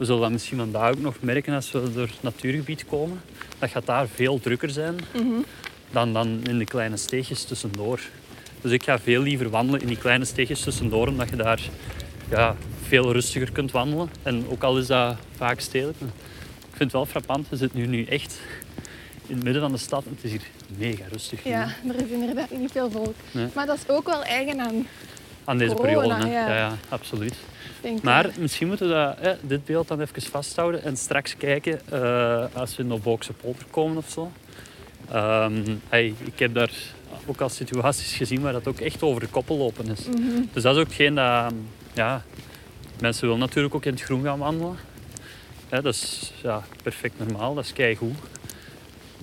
[0.00, 3.20] We zullen dat misschien vandaag ook nog merken als we door het natuurgebied komen.
[3.58, 4.96] Dat gaat daar veel drukker zijn
[5.90, 8.00] dan, dan in de kleine steegjes tussendoor.
[8.60, 11.60] Dus ik ga veel liever wandelen in die kleine steegjes tussendoor, omdat je daar
[12.30, 14.10] ja, veel rustiger kunt wandelen.
[14.22, 16.00] En ook al is dat vaak stedelijk.
[16.00, 16.06] Ik
[16.76, 18.40] vind het wel frappant, we zitten nu, nu echt
[19.26, 20.42] in het midden van de stad en het is hier
[20.76, 21.44] mega rustig.
[21.44, 23.14] Ja, er is inderdaad niet veel volk.
[23.30, 23.46] Nee.
[23.54, 24.86] Maar dat is ook wel eigen aan,
[25.50, 26.26] Aan deze Corona, periode.
[26.26, 26.48] hè.
[26.48, 26.56] ja.
[26.56, 27.34] Ja, absoluut.
[27.80, 28.02] denk ik.
[28.02, 32.44] Maar misschien moeten we dat, hè, dit beeld dan even vasthouden en straks kijken eh,
[32.52, 34.30] als we in de Bookse polder komen of zo.
[35.10, 36.70] Ehm, hey, ik heb daar
[37.26, 40.06] ook al situaties gezien waar dat ook echt over de koppen lopen is.
[40.06, 40.42] Mhm.
[40.52, 41.52] Dus dat is ook geen dat...
[41.92, 42.22] Ja,
[43.00, 44.76] mensen willen natuurlijk ook in het groen gaan wandelen.
[45.68, 48.16] Dat is ja, perfect normaal, dat is keigoed.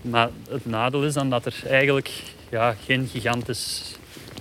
[0.01, 2.09] Maar het nadeel is dan dat er eigenlijk
[2.49, 3.95] ja, geen gigantisch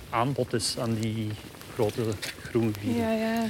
[0.09, 1.29] aanbod is aan die
[1.77, 2.01] grote
[2.49, 3.01] groene gebieden.
[3.01, 3.43] Ja, ja.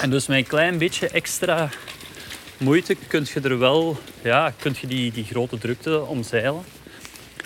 [0.00, 1.68] En dus met een klein beetje extra
[2.56, 6.64] moeite kun je er wel, ja, kun je die, die grote drukte omzeilen.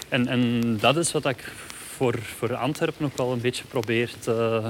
[0.09, 1.53] En, en dat is wat ik
[1.97, 4.63] voor, voor Antwerpen ook wel een beetje probeer te,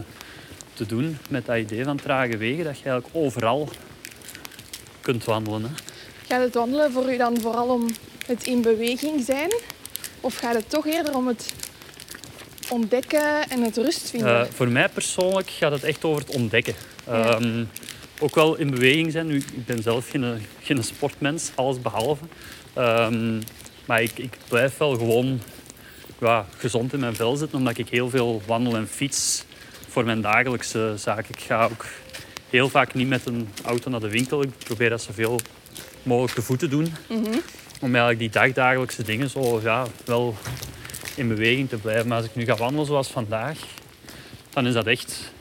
[0.74, 2.64] te doen met dat idee van trage wegen.
[2.64, 3.68] Dat je eigenlijk overal
[5.00, 5.62] kunt wandelen.
[5.62, 5.68] Hè.
[6.26, 7.86] Gaat het wandelen voor u dan vooral om
[8.26, 9.50] het in beweging zijn?
[10.20, 11.52] Of gaat het toch eerder om het
[12.70, 14.40] ontdekken en het rust vinden?
[14.40, 16.74] Eh, voor mij persoonlijk gaat het echt over het ontdekken.
[17.06, 17.12] Ja.
[17.12, 17.64] Ehm,
[18.20, 19.26] ook wel in beweging zijn.
[19.26, 22.24] Nu, ik ben zelf geen, geen sportmens, alles behalve.
[22.74, 23.40] Ehm,
[23.84, 25.40] maar ik, ik blijf wel gewoon
[26.20, 29.44] ja, gezond in mijn vel zitten, omdat ik heel veel wandel en fiets
[29.88, 31.34] voor mijn dagelijkse zaken.
[31.34, 31.86] Ik ga ook
[32.50, 34.42] heel vaak niet met een auto naar de winkel.
[34.42, 35.40] Ik probeer dat zoveel
[36.02, 36.94] mogelijk te voet te doen.
[37.80, 40.36] Om eigenlijk die dagdagelijkse dingen zo ja, wel
[41.18, 42.08] in beweging te blijven.
[42.08, 43.58] Maar als ik nu ga wandelen zoals vandaag,
[44.50, 45.32] dan is dat echt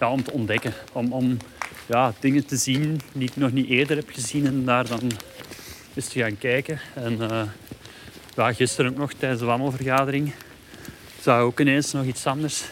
[0.00, 0.72] ja, om te ontdekken.
[0.92, 1.36] Om, om
[1.86, 5.10] ja, dingen te zien die ik nog niet eerder heb gezien en daar dan
[5.94, 6.80] eens te gaan kijken.
[6.94, 7.42] En eh,
[8.36, 10.32] ja, gisteren ook nog tijdens de wandelvergadering
[11.20, 12.64] zag ik ook ineens nog iets anders.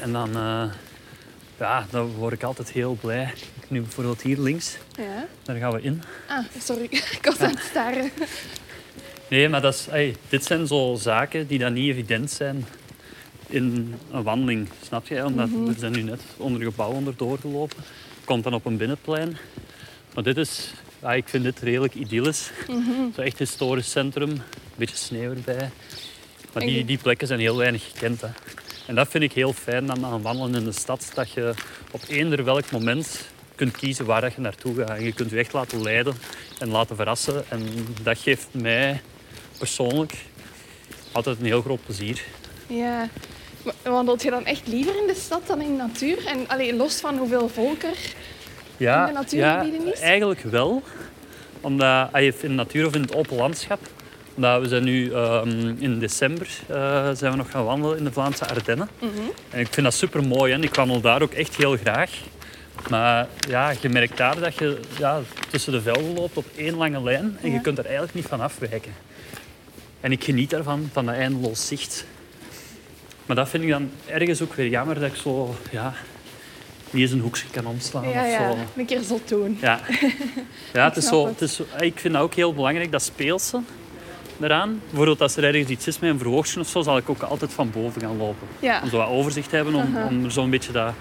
[0.00, 0.64] En dan, eh,
[1.58, 3.32] ja, dan word ik altijd heel blij.
[3.68, 5.26] Nu bijvoorbeeld hier links, Ja.
[5.42, 6.02] daar gaan we in.
[6.28, 6.84] Ah, sorry.
[7.18, 8.10] Ik was aan het staren.
[9.28, 12.66] Nee, maar dat is, ey, dit zijn zo zaken die dan niet evident zijn
[13.46, 14.68] in een wandeling.
[14.86, 15.24] Snap je?
[15.24, 17.84] Omdat we zijn nu net onder een gebouw onder doorgelopen.
[18.24, 19.36] Komt dan op een binnenplein.
[20.14, 22.50] Maar dit is, ja, ik vind dit redelijk idyllisch.
[23.14, 24.42] Zo echt historisch centrum, een
[24.76, 25.70] beetje sneeuw erbij.
[26.52, 28.20] Maar die, die plekken zijn heel weinig gekend.
[28.20, 28.28] Hè.
[28.86, 31.10] En dat vind ik heel fijn aan, aan wandelen in de stad.
[31.14, 31.54] Dat je
[31.90, 34.88] op eender welk moment kunt kiezen waar je naartoe gaat.
[34.88, 36.14] En je kunt je echt laten leiden
[36.58, 37.44] en laten verrassen.
[37.48, 37.62] En
[38.02, 39.00] dat geeft mij
[39.58, 40.12] persoonlijk
[41.12, 42.22] altijd een heel groot plezier.
[42.66, 43.08] Ja.
[43.82, 46.26] Wandelt je dan echt liever in de stad dan in de natuur?
[46.26, 47.96] En allee, los van hoeveel volk er...
[48.76, 50.00] Ja, In de natuurgebieden ja, is?
[50.00, 50.82] eigenlijk wel.
[51.60, 53.80] Omdat als je in de natuur of in het open landschap.
[54.34, 58.12] Omdat we zijn nu ehm, in december eh, zijn we nog gaan wandelen in de
[58.12, 58.88] Vlaamse Ardennen.
[59.50, 62.10] En ik vind dat super mooi en ik wandel daar ook echt heel graag.
[62.90, 67.02] Maar ja, je merkt daar dat je ja, tussen de velden loopt op één lange
[67.02, 67.54] lijn en Ja.
[67.54, 68.92] je kunt er eigenlijk niet van afwijken.
[70.04, 72.04] En ik geniet daarvan, van dat eindeloos zicht.
[73.26, 75.94] Maar dat vind ik dan ergens ook weer jammer dat ik zo ja,
[76.90, 78.50] niet eens een hoekje kan omslaan Ja, of ja.
[78.50, 78.56] zo.
[78.76, 79.58] Een keer zot doen.
[79.60, 79.80] Ja,
[80.72, 81.40] ja het is zo, het.
[81.40, 83.60] is zo, ik vind dat ook heel belangrijk, dat speelse
[84.40, 84.80] eraan.
[84.86, 87.52] Bijvoorbeeld als er ergens iets is met een verhoogstje of zo, zal ik ook altijd
[87.52, 88.48] van boven gaan lopen.
[88.58, 88.80] Ja.
[88.82, 90.06] Om zo wat overzicht te hebben, om, Aha.
[90.06, 90.92] om er zo'n beetje dat,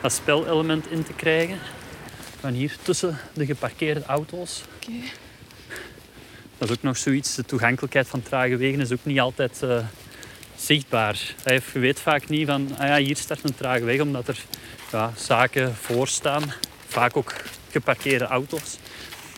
[0.00, 1.58] dat spelelement in te krijgen.
[2.40, 4.62] Van hier tussen de geparkeerde auto's.
[4.76, 4.92] Oké.
[6.62, 9.78] Dat is ook nog zoiets, de toegankelijkheid van trage wegen is ook niet altijd eh,
[10.56, 11.34] zichtbaar.
[11.44, 14.38] Je weet vaak niet van, ah ja, hier start een trage weg, omdat er
[14.92, 16.52] ja, zaken voor staan.
[16.86, 17.34] Vaak ook
[17.70, 18.78] geparkeerde auto's.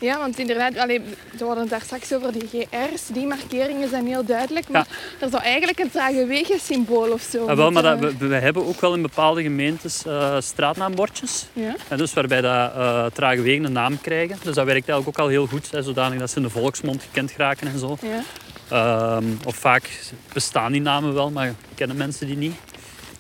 [0.00, 1.00] Ja, want inderdaad, allee,
[1.38, 3.07] we hadden het daar straks over die GR's.
[3.12, 4.68] Die markeringen zijn heel duidelijk.
[4.68, 4.87] Maar
[5.20, 8.66] er zou eigenlijk een trage wegensymbool of zo Ah, wel, maar dat, we, we hebben
[8.66, 11.46] ook wel in bepaalde gemeentes eh, straatnaambordjes.
[11.52, 11.74] Ja.
[11.88, 14.37] En dus waarbij dat, eh, trage wegen een naam krijgen.
[14.42, 17.02] Dus dat werkt eigenlijk ook al heel goed, hè, zodanig dat ze in de volksmond
[17.02, 17.98] gekend geraken en zo.
[18.02, 18.22] Ja.
[18.68, 19.90] Ehm, of vaak
[20.33, 22.54] bestaan die namen wel, maar kennen mensen die niet.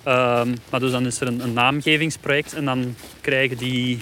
[0.02, 4.00] Ehm, maar dus dan is er een, een naamgevingsproject en dan krijgen die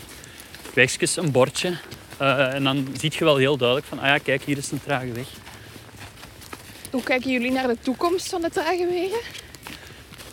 [0.74, 1.74] wegjes een bordje.
[2.16, 4.82] Eh, en dan zie je wel heel duidelijk van, ah ja, kijk, hier is een
[4.84, 5.26] trage weg.
[6.90, 9.20] Hoe kijken jullie naar de toekomst van de trage wegen?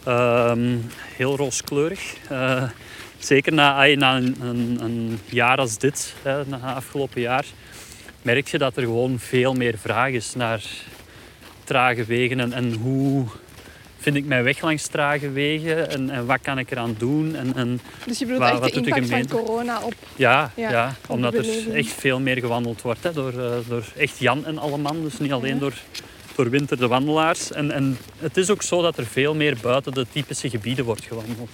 [0.03, 0.77] Ehm,
[1.15, 2.15] heel rooskleurig.
[2.29, 2.63] Eh,
[3.19, 7.45] zeker na, na een, een, een jaar als dit, hè, na het afgelopen jaar,
[8.21, 10.63] merk je dat er gewoon veel meer vraag is naar
[11.63, 13.25] trage wegen en, en hoe
[14.11, 17.35] vind ik mijn weg langs trage wegen en, en wat kan ik eraan doen.
[17.35, 19.93] En, en Dus je bedoelt Waar- echt wat de impact van corona op...
[20.15, 24.45] ja, Ja, omdat er echt veel meer gewandeld wordt hè, door, eh, door echt Jan
[24.45, 25.01] en alle man.
[25.03, 25.59] Dus niet alleen Ja.
[25.59, 25.73] door,
[26.35, 27.51] door winter de wandelaars.
[27.51, 31.05] En, en het is ook zo dat er veel meer buiten de typische gebieden wordt
[31.05, 31.49] gewandeld.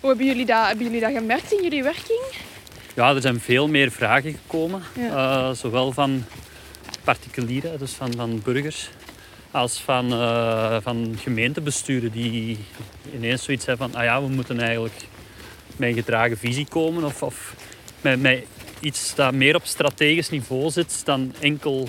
[0.00, 2.20] Hoe hebben jullie dat, hebben jullie dat gemerkt in jullie werking?
[2.94, 4.82] Ja, er zijn veel meer vragen gekomen.
[4.98, 5.48] Ja.
[5.48, 6.24] Eh, zowel van
[7.04, 8.88] particulieren, dus van, van burgers,
[9.50, 12.58] als van, eh, van gemeentebesturen die
[13.14, 15.06] ineens zoiets hebben van, ah ja, we moeten eigenlijk
[15.76, 17.54] met een gedragen visie komen of, of
[18.00, 18.44] met, met
[18.80, 21.88] iets dat meer op strategisch niveau zit dan enkel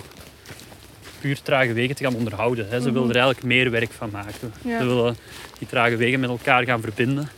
[1.19, 2.69] puur trage wegen te gaan onderhouden.
[2.69, 2.81] Hè.
[2.81, 4.53] Ze willen er eigenlijk meer werk van maken.
[4.61, 4.79] Ja.
[4.79, 5.17] Ze willen
[5.57, 7.29] die trage wegen met elkaar gaan verbinden.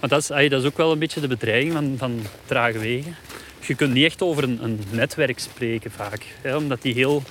[0.00, 3.16] Maar dat is, dat is ook wel een beetje de bedreiging van, van trage wegen.
[3.60, 6.26] Je kunt niet echt over een, een netwerk spreken vaak.
[6.42, 7.22] Hè, omdat die heel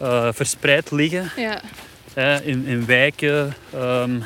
[0.00, 1.60] eh, verspreid liggen Ja.
[2.14, 3.54] hè, in, in wijken.
[3.74, 4.20] Ehm,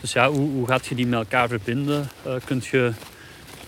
[0.00, 2.08] dus ja, hoe, hoe gaat je die met elkaar verbinden?
[2.24, 2.92] Eh kunt je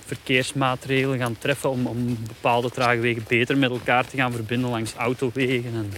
[0.07, 4.95] verkeersmaatregelen gaan treffen om, om bepaalde trage wegen beter met elkaar te gaan verbinden langs
[4.95, 5.75] autowegen?
[5.75, 5.93] En,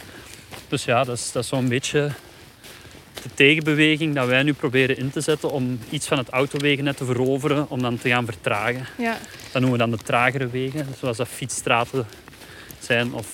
[0.69, 2.11] dus ja, dat is, dat is zo'n beetje
[3.23, 7.05] de tegenbeweging dat wij nu proberen in te zetten om iets van het autowegennet te
[7.05, 8.87] veroveren, om dan te gaan vertragen.
[8.99, 9.17] ja.
[9.53, 12.07] Dat noemen we dan de tragere wegen, zoals dat fietsstraten
[12.81, 13.27] zijn of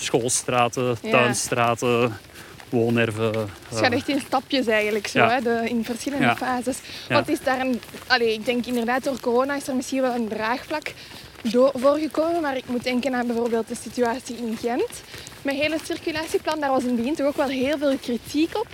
[0.00, 1.10] schoolstraten, Ja.
[1.10, 2.16] tuinstraten,
[2.68, 3.24] woonerven.
[3.32, 5.30] Het eh, gaat echt in stapjes eigenlijk, zo, Ja.
[5.30, 6.36] hè, de, in verschillende Ja.
[6.36, 6.78] fases.
[7.08, 7.14] Ja.
[7.14, 7.80] Want is daar een...
[8.06, 10.92] Allee, ik denk inderdaad, door corona is er misschien wel een draagvlak
[11.42, 12.40] door, voorgekomen.
[12.42, 15.02] Maar ik moet denken aan bijvoorbeeld de situatie in Gent.
[15.42, 18.56] Met het hele circulatieplan, daar was in het begin toch ook wel heel veel kritiek
[18.58, 18.66] op.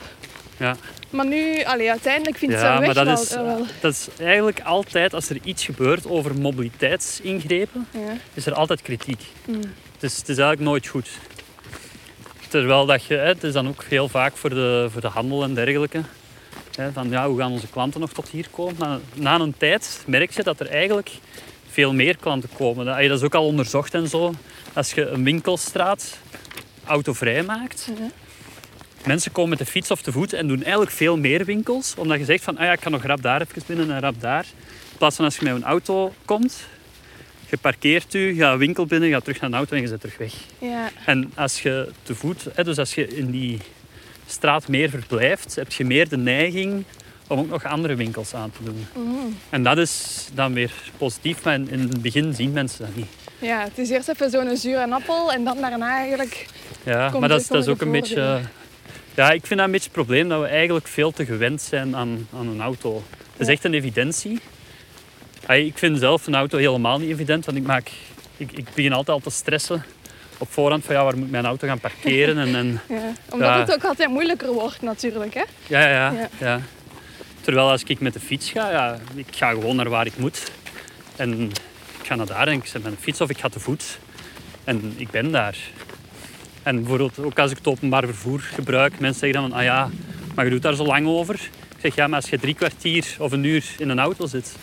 [0.58, 0.76] Ja.
[1.10, 4.60] Maar nu, allee, uiteindelijk vind ik Ja, dat wel, is, eh, wel- dat is eigenlijk
[4.60, 8.16] altijd, als er iets gebeurt over mobiliteitsingrepen, Ja.
[8.34, 9.20] is er altijd kritiek.
[9.44, 9.60] Mm.
[10.04, 11.08] Het, is, het is eigenlijk nooit goed.
[12.48, 15.54] Terwijl dat je, het is dan ook heel vaak voor de, voor de handel en
[15.54, 16.02] dergelijke.
[16.74, 18.74] Hè, van ja, hoe gaan onze klanten nog tot hier komen?
[18.78, 21.10] Maar na een tijd merk je dat er eigenlijk
[21.70, 22.84] veel meer klanten komen.
[22.86, 24.34] Dat, dat is ook al onderzocht en zo.
[24.72, 26.18] Als je een winkelstraat
[26.84, 28.10] autovrij maakt, Ja.
[29.06, 31.94] mensen komen met de fiets of te voet en doen eigenlijk veel meer winkels.
[31.96, 34.20] Omdat je zegt van, ah ja, ik kan nog rap daar even binnen en rap
[34.20, 34.44] daar.
[34.90, 36.66] In plaats van als je met een auto komt,
[37.54, 39.88] je parkeert u, je gaat winkel binnen, je gaat terug naar de auto en je
[39.88, 40.32] zit terug weg.
[40.58, 40.90] Ja.
[41.06, 43.58] En als je te voet, hè, dus als je in die
[44.26, 46.84] straat meer verblijft, heb je meer de neiging
[47.26, 48.86] om ook nog andere winkels aan te doen.
[48.96, 49.36] Mm.
[49.50, 53.06] En dat is dan weer positief, maar in, in het begin zien mensen dat niet.
[53.38, 56.46] ja, het is eerst even zo'n zure appel en dan daarna eigenlijk...
[56.84, 58.40] Ja, maar dat is, dat is komen ook een beetje...
[59.14, 61.96] Ja, ik vind dat een beetje het probleem dat we eigenlijk veel te gewend zijn
[61.96, 63.02] aan, aan een auto.
[63.32, 64.40] Het is echt een evidentie.
[65.48, 67.90] Ik vind zelf een auto helemaal niet evident, want ik, maak,
[68.36, 69.84] ik, ik begin altijd al te stressen
[70.38, 72.38] op voorhand van ja, waar moet ik mijn auto gaan parkeren.
[72.38, 73.12] En, en, Ja.
[73.30, 73.58] Omdat Ja.
[73.60, 75.34] het ook altijd moeilijker wordt natuurlijk.
[75.34, 75.42] Hè?
[75.66, 76.28] ja, ja, ja, Ja.
[76.38, 76.60] ja.
[77.40, 80.50] Terwijl als ik met de fiets ga, ja, ik ga gewoon naar waar ik moet.
[81.16, 81.40] En
[82.00, 83.98] ik ga naar daar en ik zet mijn fiets of ik ga te voet.
[84.64, 85.56] En ik ben daar.
[86.62, 89.90] En bijvoorbeeld ook als ik het openbaar vervoer gebruik, mensen zeggen dan van, ah ja,
[90.34, 91.34] maar je doet daar zo lang over.
[91.34, 94.56] Ik zeg, ja, maar als je drie kwartier of een uur in een auto zit,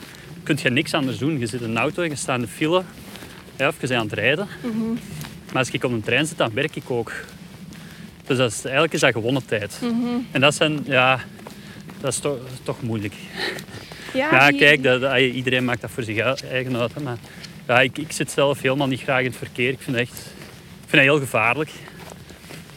[0.44, 1.40] kun je niks anders doen.
[1.40, 2.84] Je zit in een auto en je staat in de file,
[3.58, 4.48] ja, of je bent aan het rijden.
[5.48, 7.12] Maar als ik op een trein zit, dan werk ik ook.
[8.26, 9.80] Dus dat is, eigenlijk is dat gewonnen tijd.
[10.32, 11.20] En dat zijn, ja,
[12.02, 13.14] dat is toch, toch moeilijk.
[14.14, 16.18] Ja, Ja, die- kijk, dat, dat- iedereen maakt dat voor zich
[16.52, 16.94] eigen uit.
[16.94, 17.18] Hè, maar
[17.68, 19.70] ja, ik, ik zit zelf helemaal niet graag in het verkeer.
[19.70, 21.70] Ik vind dat, echt, ik vind dat heel gevaarlijk.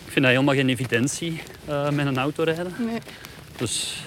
[0.06, 2.74] Ik vind dat helemaal geen evidentie eh, met een auto rijden.
[2.78, 2.98] Nee.
[3.56, 4.02] Dus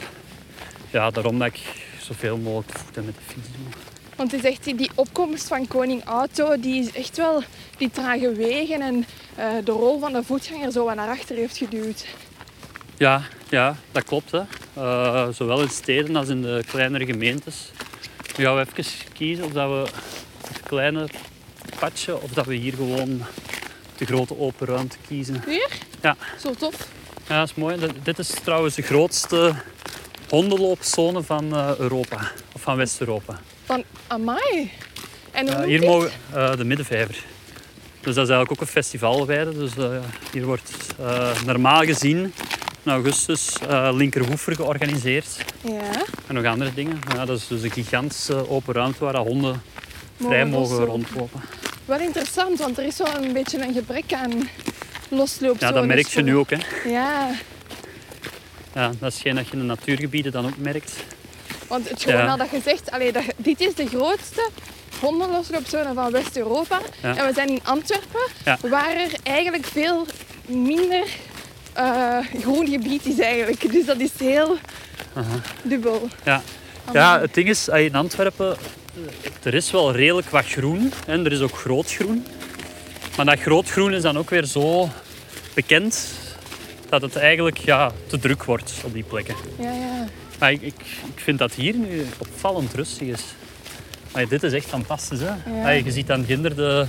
[0.92, 1.60] ja, daarom dat ik
[2.08, 3.82] zoveel mogelijk te voet en met de fiets doe.
[4.16, 7.44] Want het is echt die, die opkomst van koning auto, die is echt wel
[7.78, 11.58] die trage wegen en eh, de rol van de voetganger zo wat naar achter heeft
[11.58, 12.06] geduwd.
[12.98, 14.32] Ja, ja dat klopt.
[14.32, 14.42] Hè.
[14.74, 17.72] Eh, zowel in steden als in de kleinere gemeentes.
[18.38, 20.00] Nu gaan we even kiezen of dat we
[20.48, 21.08] het kleine
[21.80, 23.22] padje of dat we hier gewoon
[23.98, 25.44] de grote open ruimte kiezen.
[25.46, 25.70] Hier?
[26.02, 26.16] Ja.
[26.40, 26.88] Zo tof.
[27.28, 27.78] Ja, dat is mooi.
[28.04, 29.56] Dit is trouwens de grootste
[30.30, 32.32] hondenloopzone van eh, Europa.
[32.54, 33.40] Of van West-Europa.
[33.66, 34.72] Van amai.
[35.32, 37.16] En hoe hier mogen eh, de Middenvijver.
[38.02, 39.58] Dus dat is eigenlijk ook een festivalweide.
[39.58, 39.90] Dus eh,
[40.32, 40.72] hier wordt
[41.46, 42.34] normaal gezien
[42.84, 45.46] in augustus eh linkerhoever georganiseerd.
[45.62, 47.00] Ja, En nog andere dingen.
[47.14, 49.62] Ja, dat is dus een gigantische open ruimte waar honden
[50.20, 51.42] vrij Mogen rondlopen.
[51.86, 54.50] wel interessant, want er is wel een beetje een gebrek aan
[55.10, 55.60] losloopzones.
[55.60, 56.50] Ja, dat merk je nu ook.
[56.50, 56.90] Hè.
[56.90, 57.30] Ja,
[58.78, 60.94] Ja, dat is hetgeen dat je in de natuurgebieden dan ook merkt.
[61.68, 62.28] want het gewoon Ja.
[62.32, 64.50] al dat je zegt, allee, dat, dit is de grootste
[65.00, 66.80] hondenlosloopzone van West-Europa.
[67.02, 67.16] Ja.
[67.18, 68.58] En we zijn in Antwerpen, Ja.
[68.62, 70.06] waar er eigenlijk veel
[70.46, 71.06] minder
[71.74, 73.72] eh, groen gebied is eigenlijk.
[73.72, 74.58] Dus dat is heel
[75.64, 76.08] dubbel.
[76.24, 76.42] Ja.
[76.94, 78.58] Ja, het ding is, in Antwerpen,
[79.44, 80.92] er is wel redelijk wat groen.
[81.08, 82.26] En er is ook groot groen.
[83.16, 84.90] Maar dat groot groen is dan ook weer zo
[85.54, 86.10] bekend
[86.90, 89.36] dat het eigenlijk ja, te druk wordt op die plekken.
[89.60, 90.08] Ja, ja.
[90.40, 90.74] Maar ik, ik,
[91.16, 93.22] ik vind dat hier nu opvallend rustig is.
[94.14, 95.20] Maar dit is echt fantastisch.
[95.20, 95.52] Hè?
[95.62, 95.70] Ja.
[95.70, 96.86] Je ziet dan ginder de,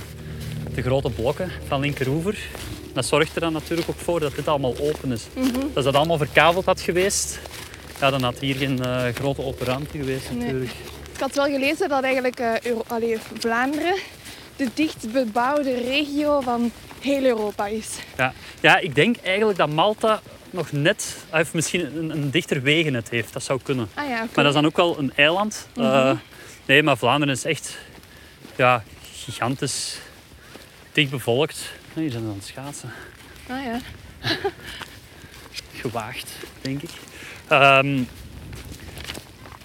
[0.75, 2.37] de grote blokken van linkeroever.
[2.93, 5.21] Dat zorgt er dan natuurlijk ook voor dat dit allemaal open is.
[5.35, 5.47] Mhm.
[5.75, 7.39] Als dat allemaal verkaveld had geweest,
[7.99, 10.39] ja, dan had hier geen eh, grote open ruimte geweest Nee.
[10.39, 10.71] natuurlijk.
[11.13, 13.95] Ik had wel gelezen dat eigenlijk Euro- allee, Vlaanderen
[14.55, 17.87] de dichtst bebouwde regio van heel Europa is.
[18.17, 18.33] Ja.
[18.61, 23.33] ja, ik denk eigenlijk dat Malta nog net, of misschien een, een dichter wegennet heeft.
[23.33, 23.89] Dat zou kunnen.
[23.93, 24.17] Ah ja.
[24.17, 25.67] Maar dat is dan ook wel een eiland.
[25.75, 26.11] Eh,
[26.65, 27.77] nee, maar Vlaanderen is echt
[28.55, 28.83] ja,
[29.13, 29.97] gigantisch
[30.91, 31.71] dicht bevolkt.
[31.93, 32.91] Nee, Hier zijn we aan het schaatsen.
[33.47, 33.79] Ah ja.
[35.73, 36.31] Gewaagd,
[36.61, 36.89] denk ik.
[37.47, 38.03] Ehm,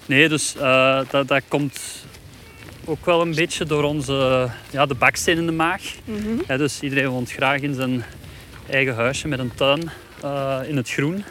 [0.06, 1.80] nee, dus eh, dat, dat komt
[2.86, 5.82] ook wel een beetje door onze, ja, de baksteen in de maag.
[6.04, 6.40] Mhm.
[6.46, 8.04] Ja, dus iedereen woont graag in zijn
[8.70, 9.90] eigen huisje met een tuin
[10.22, 11.24] eh, in het groen.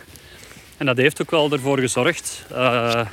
[0.77, 3.05] En dat heeft ook wel ervoor gezorgd eh,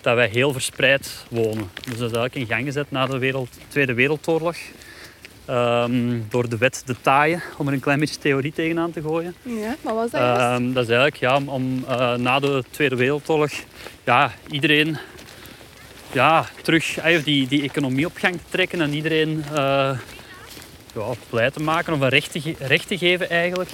[0.00, 1.70] dat wij heel verspreid wonen.
[1.74, 4.56] Dus dat is eigenlijk in gang gezet na de wereld, Tweede Wereldoorlog.
[5.44, 9.34] Ehm, door de wet de taaien, om er een klein beetje theorie tegenaan te gooien.
[9.42, 10.20] Ja, wat was dat?
[10.20, 13.52] Ehm, dat is eigenlijk ja, om, om eh, na de Tweede Wereldoorlog
[14.04, 14.98] ja, iedereen
[16.16, 19.98] ja, terug eh, die, die economie op gang te trekken en iedereen eh,
[20.94, 23.70] ja, blij te maken of een recht te, ge- recht te geven eigenlijk.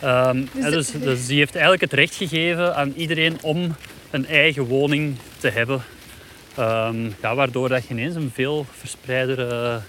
[0.00, 3.74] Ehm, Dus dus, dus die heeft eigenlijk het recht gegeven aan iedereen om
[4.10, 5.82] een eigen woning te hebben.
[6.56, 9.82] Ehm, ja, waardoor dat je ineens een veel verspreider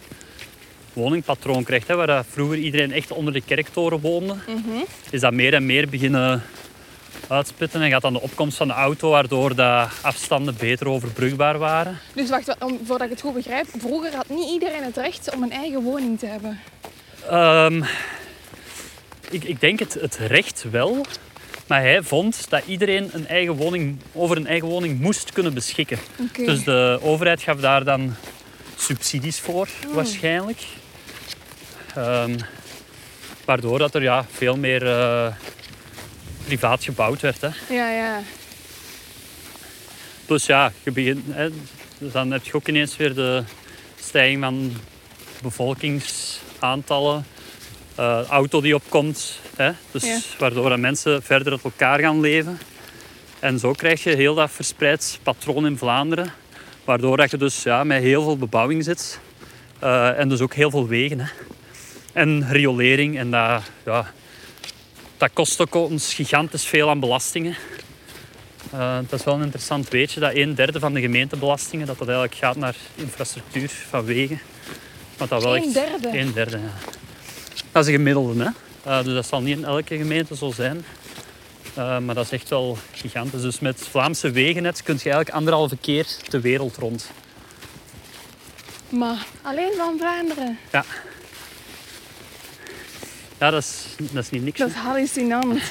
[0.93, 1.87] woningpatroon krijgt.
[1.87, 4.83] Hè, waar dat vroeger iedereen echt onder de kerktoren woonde, Mhm.
[5.09, 6.43] is dat meer en meer beginnen
[7.27, 7.81] uitsplitten.
[7.81, 11.97] En gaat dan de opkomst van de auto, waardoor dat afstanden beter overbrugbaar waren.
[12.13, 13.67] Dus wacht, om, voordat ik het goed begrijp.
[13.77, 16.59] Vroeger had niet iedereen het recht om een eigen woning te hebben.
[17.29, 17.83] Ehm,
[19.29, 21.05] ik, ik denk het, het recht wel.
[21.67, 25.99] Maar hij vond dat iedereen een eigen woning, over een eigen woning moest kunnen beschikken.
[26.37, 28.15] Dus de overheid gaf daar dan
[28.77, 29.93] subsidies voor, Oh.
[29.93, 30.61] waarschijnlijk.
[31.95, 32.37] Ehm,
[33.45, 35.27] waardoor dat er ja, veel meer eh,
[36.45, 37.41] privaat gebouwd werd.
[37.41, 37.49] Hè.
[37.69, 38.21] Ja, ja.
[40.25, 41.49] Plus ja, je begint, hè,
[41.97, 43.43] dus dan heb je ook ineens weer de
[43.99, 44.73] stijging van
[45.41, 47.25] bevolkingsaantallen.
[47.95, 49.39] eh, auto die opkomt.
[49.55, 50.19] Hè, dus Ja.
[50.37, 52.59] waardoor dat mensen verder uit elkaar gaan leven.
[53.39, 56.33] En zo krijg je heel dat verspreid patroon in Vlaanderen.
[56.83, 59.19] Waardoor dat je dus ja, met heel veel bebouwing zit.
[59.79, 61.19] Eh, en dus ook heel veel wegen.
[61.19, 61.25] Hè.
[62.13, 63.17] En riolering.
[63.17, 64.13] En dat, ja,
[65.23, 67.55] dat kost ook ons gigantisch veel aan belastingen.
[68.73, 72.07] Uh, dat is wel een interessant weetje dat een derde van de gemeentebelastingen dat dat
[72.07, 74.41] eigenlijk gaat naar infrastructuur van wegen.
[75.17, 76.17] Wat dat wel Een echt, derde?
[76.17, 76.73] Een derde, ja.
[77.71, 78.49] Dat is een gemiddelde, hè.
[78.91, 80.85] Uh, dus dat zal niet in elke gemeente zo zijn.
[81.77, 83.41] Uh, maar dat is echt wel gigantisch.
[83.41, 87.11] Dus met het Vlaamse wegennet kun je eigenlijk anderhalve keer de wereld rond.
[88.89, 90.57] Maar alleen van Vlaanderen.
[90.71, 90.85] Ja.
[93.43, 94.59] Ja, dat is, dat is niet niks.
[94.59, 95.61] Dat is hallucinant.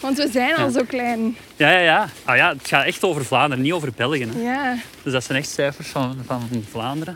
[0.00, 0.70] Want we zijn al Ja.
[0.70, 1.36] zo klein.
[1.56, 2.08] Ja, ja, ja.
[2.24, 2.48] Ah, ja.
[2.48, 4.26] Het gaat echt over Vlaanderen, niet over België.
[4.34, 4.40] Hè.
[4.42, 4.76] Ja.
[5.02, 7.14] Dus dat zijn echt cijfers van, van Vlaanderen.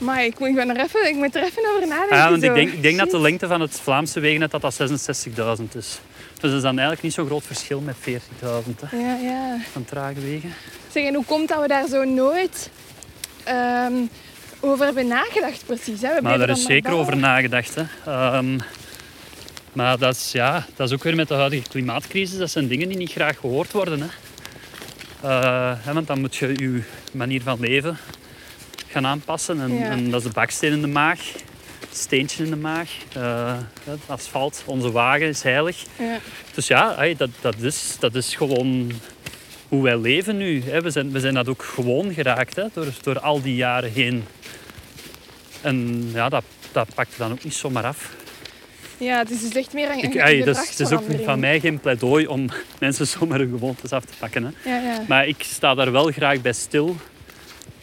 [0.00, 2.16] Maar ik moet, ik ben er even, ik moet er even over nadenken.
[2.16, 4.60] Ah, ja, want ik denk, ik denk dat de lengte van het Vlaamse wegennet dat
[4.60, 5.70] dat 66.000 is.
[5.72, 6.00] Dus
[6.40, 8.04] dat is dan eigenlijk niet zo'n groot verschil met 40.000
[8.86, 9.56] hè, Ja, ja.
[9.72, 10.52] van trage wegen.
[10.92, 12.70] Zeg, en hoe komt dat we daar zo nooit
[13.44, 13.92] ehm,
[14.60, 16.00] over hebben nagedacht precies?
[16.00, 16.08] Hè?
[16.08, 17.74] We Maar blijven daar is zeker over nagedacht.
[17.74, 17.82] Hè.
[18.06, 18.58] Ehm,
[19.72, 22.38] maar dat is, ja, dat is ook weer met de huidige klimaatcrisis.
[22.38, 24.00] Dat zijn dingen die niet graag gehoord worden.
[24.00, 24.08] Hè.
[25.22, 26.82] Eh, hè, want dan moet je je
[27.12, 27.96] manier van leven
[28.88, 29.60] gaan aanpassen.
[29.60, 29.84] En, Ja.
[29.84, 31.20] en dat is de baksteen in de maag,
[31.88, 33.54] het steentje in de maag, eh,
[33.84, 34.62] het asfalt.
[34.66, 35.84] Onze wagen is heilig.
[35.98, 36.18] Ja.
[36.54, 38.92] Dus ja, dat, dat, is, dat is gewoon
[39.68, 40.62] hoe wij leven nu.
[40.62, 40.80] Hè.
[40.80, 44.24] We, zijn, we zijn dat ook gewoon geraakt hè, door, door al die jaren heen.
[45.60, 48.14] En ja, dat, dat pakt dan ook niet zomaar af.
[48.98, 51.60] ja, het is dus echt meer een, een dat is, het is ook van mij
[51.60, 52.48] geen pleidooi om
[52.80, 54.44] mensen zomaar hun gewoontes af te pakken.
[54.44, 54.70] Hè.
[54.70, 55.04] Ja, ja.
[55.08, 56.96] Maar ik sta daar wel graag bij stil.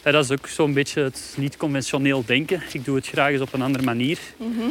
[0.01, 2.61] Dat is ook zo'n beetje het niet-conventioneel denken.
[2.71, 4.19] Ik doe het graag eens op een andere manier.
[4.37, 4.69] Mhm.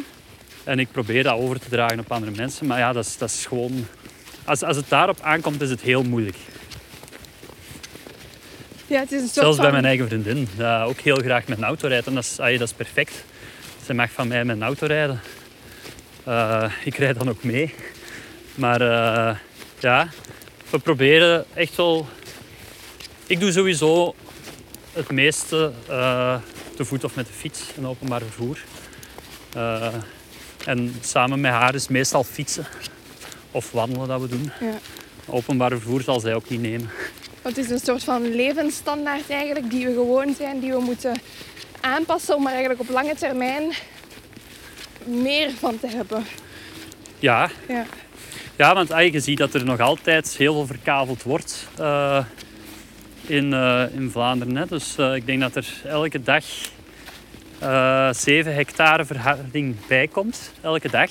[0.64, 2.66] En ik probeer dat over te dragen op andere mensen.
[2.66, 3.86] Maar ja, dat is, dat is gewoon...
[4.44, 6.36] Als, als het daarop aankomt, is het heel moeilijk.
[8.86, 9.74] Ja, het is een soort Zelfs bij van...
[9.74, 12.06] mijn eigen vriendin, die ook heel graag met een auto rijdt.
[12.06, 13.24] En dat is, dat is perfect.
[13.86, 15.20] Ze mag van mij met een auto rijden.
[16.24, 17.74] Eh, ik rijd dan ook mee.
[18.54, 19.36] Maar eh,
[19.78, 20.08] ja,
[20.70, 22.06] we proberen echt wel...
[23.26, 24.14] Ik doe sowieso
[24.92, 26.36] het meeste eh,
[26.76, 28.58] te voet of met de fiets en openbaar vervoer.
[30.64, 32.66] En samen met haar is meestal fietsen
[33.50, 34.52] of wandelen dat we doen.
[34.60, 34.78] Ja.
[35.26, 36.90] Openbaar vervoer zal zij ook niet nemen.
[37.44, 41.20] Het is een soort van levensstandaard eigenlijk die we gewoon zijn, die we moeten
[41.80, 43.72] aanpassen om er eigenlijk op lange termijn
[45.04, 46.24] meer van te hebben.
[47.18, 47.84] Ja, Ja.
[48.56, 52.24] Ja, want ah, je ziet dat er nog altijd heel veel verkaveld wordt eh,
[53.26, 54.56] in, eh, in Vlaanderen.
[54.56, 54.66] Hè.
[54.66, 56.44] Dus eh, ik denk dat er elke dag
[57.58, 60.52] eh 7 hectare verharding bij komt.
[60.60, 61.10] Elke dag.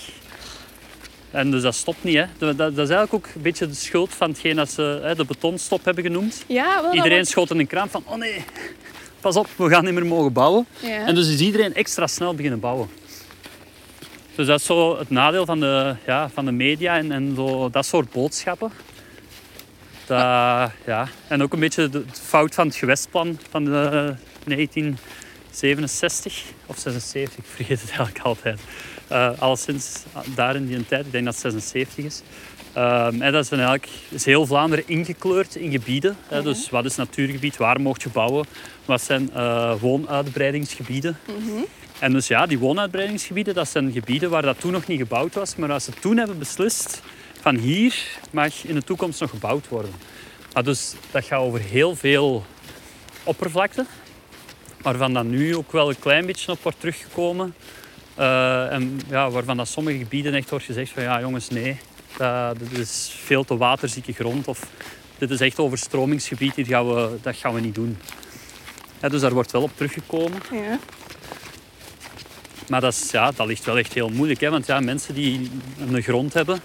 [1.33, 2.15] En dus dat stopt niet.
[2.15, 2.25] Hè.
[2.37, 5.25] Dat, dat is eigenlijk ook een beetje de schuld van hetgeen dat ze hè, de
[5.25, 6.43] betonstop hebben genoemd.
[6.47, 6.83] Ja, wel.
[6.83, 8.43] dat Iedereen schoot in een kraan van, oh nee,
[9.19, 10.65] pas op, we gaan niet meer mogen bouwen.
[10.79, 11.05] Ja.
[11.05, 12.89] En dus is iedereen extra snel beginnen bouwen.
[14.35, 17.69] Dus dat is zo het nadeel van de, ja, van de media en, en zo,
[17.69, 18.71] dat soort boodschappen.
[20.05, 21.07] Dat, ja.
[21.27, 24.15] En ook een beetje de, de fout van het gewestplan van de
[24.45, 28.59] 1967 of 76, ik vergeet het eigenlijk altijd.
[29.11, 30.03] Uh, alleszins
[30.35, 32.21] daar in die tijd, ik denk dat het 76 is.
[32.77, 36.17] Um, en dat is dan eigenlijk is heel Vlaanderen ingekleurd in gebieden.
[36.27, 36.41] Hè.
[36.41, 38.45] Dus wat is natuurgebied, waar mocht je bouwen,
[38.85, 41.17] wat zijn uh, woonuitbreidingsgebieden.
[41.27, 41.63] Mhm.
[41.99, 45.55] En dus ja, die woonuitbreidingsgebieden, dat zijn gebieden waar dat toen nog niet gebouwd was.
[45.55, 47.01] Maar als ze toen hebben beslist,
[47.41, 47.95] van hier
[48.31, 49.91] mag in de toekomst nog gebouwd worden.
[50.53, 52.45] Maar dus dat gaat over heel veel
[53.23, 53.85] oppervlakte.
[54.81, 57.55] Waarvan dan nu ook wel een klein beetje op wordt teruggekomen.
[58.15, 61.77] Eh, en ja, waarvan dat sommige gebieden echt wordt gezegd van ja jongens nee,
[62.17, 64.67] dat, dit is veel te waterzieke grond of
[65.17, 67.97] dit is echt overstromingsgebied, hier gaan we, dat gaan we niet doen.
[69.01, 70.41] Ja, dus daar wordt wel op teruggekomen.
[70.51, 70.79] Ja.
[72.67, 74.39] Maar dat, is, ja, dat ligt wel echt heel moeilijk.
[74.39, 74.49] Hè?
[74.49, 75.49] Want ja, mensen die
[75.79, 76.59] een grond hebben,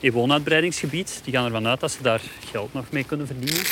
[0.00, 2.20] een woonuitbreidingsgebied, die gaan ervan uit dat ze daar
[2.50, 3.64] geld nog mee kunnen verdienen.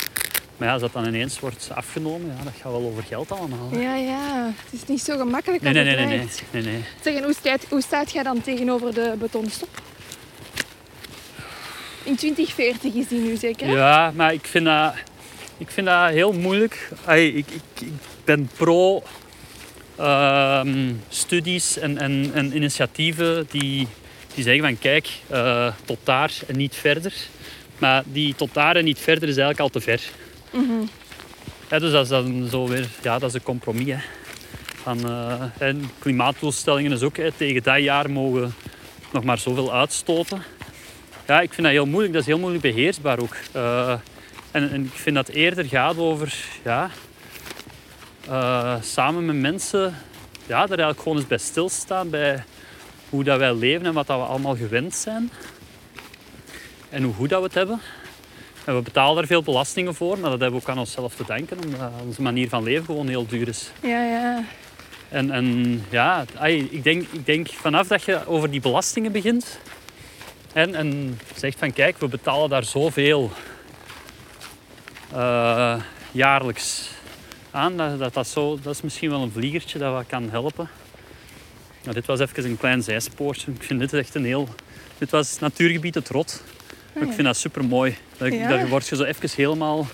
[0.57, 3.69] Maar ja, als dat dan ineens wordt afgenomen, ja, dat gaat wel over geld allemaal.
[3.71, 3.81] hè.
[3.81, 4.51] ja, ja.
[4.63, 6.83] Het is niet zo gemakkelijk Nee, als nee, nee, het nee, nee, nee, nee.
[7.01, 9.81] Zeg, en hoe staat, hoe staat jij dan tegenover de betonstop?
[12.03, 13.67] In 2040 is die nu zeker?
[13.67, 13.73] hè?
[13.73, 14.93] Ja, maar ik vind dat,
[15.57, 16.89] ik vind dat heel moeilijk.
[17.07, 17.45] Ik,
[17.79, 17.87] ik
[18.23, 19.03] ben pro
[19.95, 23.87] ehm, studies en, en, en initiatieven die,
[24.33, 27.13] die zeggen van kijk, eh, tot daar en niet verder.
[27.77, 30.01] Maar die tot daar en niet verder is eigenlijk al te ver.
[31.69, 33.87] Ja, dus dat is dan zo weer, ja, dat is een compromis.
[33.87, 33.99] Hè.
[34.83, 38.49] Van, eh, en klimaatdoelstellingen is ook, tegen dat jaar mogen we
[39.11, 40.43] nog maar zoveel uitstoten.
[41.27, 42.13] Ja, ik vind dat heel moeilijk.
[42.13, 43.35] Dat is heel moeilijk beheersbaar ook.
[43.51, 43.95] Eh,
[44.51, 46.89] en, ik vind dat eerder gaat over, ja,
[48.27, 49.95] eh, samen met mensen,
[50.45, 52.43] ja, er eigenlijk gewoon eens bij stilstaan bij
[53.09, 55.31] hoe dat wij leven en wat dat we allemaal gewend zijn.
[56.89, 57.81] En hoe goed dat we het hebben.
[58.67, 61.23] En we betalen daar veel belastingen voor, maar dat hebben we ook aan onszelf te
[61.25, 63.71] denken, omdat onze manier van leven gewoon heel duur is.
[63.81, 64.43] Ja, ja.
[65.09, 69.59] En, en ja, ik, denk, ik denk vanaf dat je over die belastingen begint
[70.53, 73.31] en, en zegt van kijk, we betalen daar zoveel
[75.13, 76.89] eh, jaarlijks
[77.51, 80.69] aan, dat, dat, dat, zo, dat is misschien wel een vliegertje dat wat kan helpen.
[81.83, 83.51] Nou, dit was even een klein zijspoortje.
[83.51, 84.47] Ik vind dit echt een heel...
[84.97, 86.43] Dit was natuurgebied Het Rot.
[86.93, 87.97] Maar ik vind dat super mooi.
[88.19, 88.47] Ja.
[88.47, 89.87] Daar word je zo even helemaal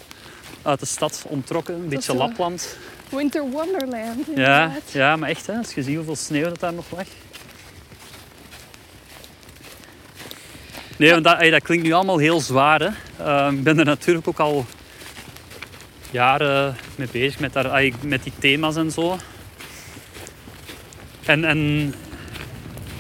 [0.62, 1.76] uit de stad ontrokken.
[1.76, 2.78] Een beetje Lapland.
[3.10, 4.92] Winter Wonderland, Ja, inderdaad.
[4.92, 7.08] ja, maar echt, hè, als je ziet hoeveel sneeuw dat daar nog lag.
[10.98, 12.80] Nee, want dat, dat klinkt nu allemaal heel zwaar.
[12.82, 12.90] Hè.
[13.26, 14.66] Ehm, ik ben er natuurlijk ook al
[16.12, 19.18] jaren mee bezig met, daar, met die thema's en zo.
[21.26, 21.94] En, en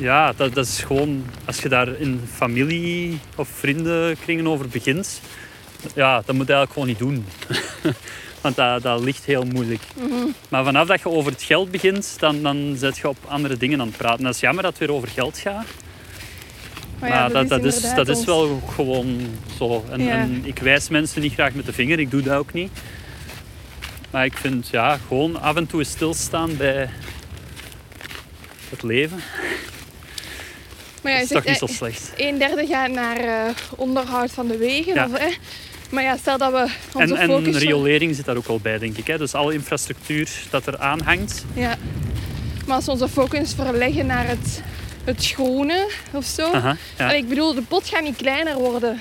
[0.03, 5.21] ja, dat, dat is gewoon, als je daar in familie of vriendenkringen over begint,
[5.95, 7.25] ja, dat moet je eigenlijk gewoon niet doen.
[8.41, 9.81] Want dat, dat ligt heel moeilijk.
[10.49, 13.81] Maar vanaf dat je over het geld begint, dan, dan zet je op andere dingen
[13.81, 14.23] aan het praten.
[14.23, 15.65] Dat is jammer dat het weer over geld gaat.
[16.99, 19.19] Maar Maar ja, dat, dat, is, dat is ons- wel gewoon
[19.57, 19.85] zo.
[19.89, 20.11] En, Ja.
[20.11, 22.71] en ik wijs mensen niet graag met de vinger, ik doe dat ook niet.
[24.11, 26.89] Maar ik vind ja, gewoon af en toe stilstaan bij
[28.69, 29.19] het leven.
[31.03, 32.11] Maar ja, Dat is toch niet zo eh, slecht.
[32.17, 34.93] een derde gaat naar eh, onderhoud van de wegen.
[34.93, 35.05] Ja.
[35.05, 35.25] Of, eh,
[35.89, 37.57] maar ja, stel dat we En, onze en focus...
[37.57, 39.07] riolering zit daar ook wel bij, denk ik.
[39.07, 39.17] Hè.
[39.17, 41.45] Dus alle infrastructuur dat er aan hangt.
[41.53, 41.75] Ja.
[42.65, 44.61] Maar als we onze focus verleggen naar het,
[45.03, 46.51] het groene of zo...
[46.51, 47.05] Aha, ja.
[47.07, 48.99] Allee, ik bedoel, de pot gaat niet kleiner worden.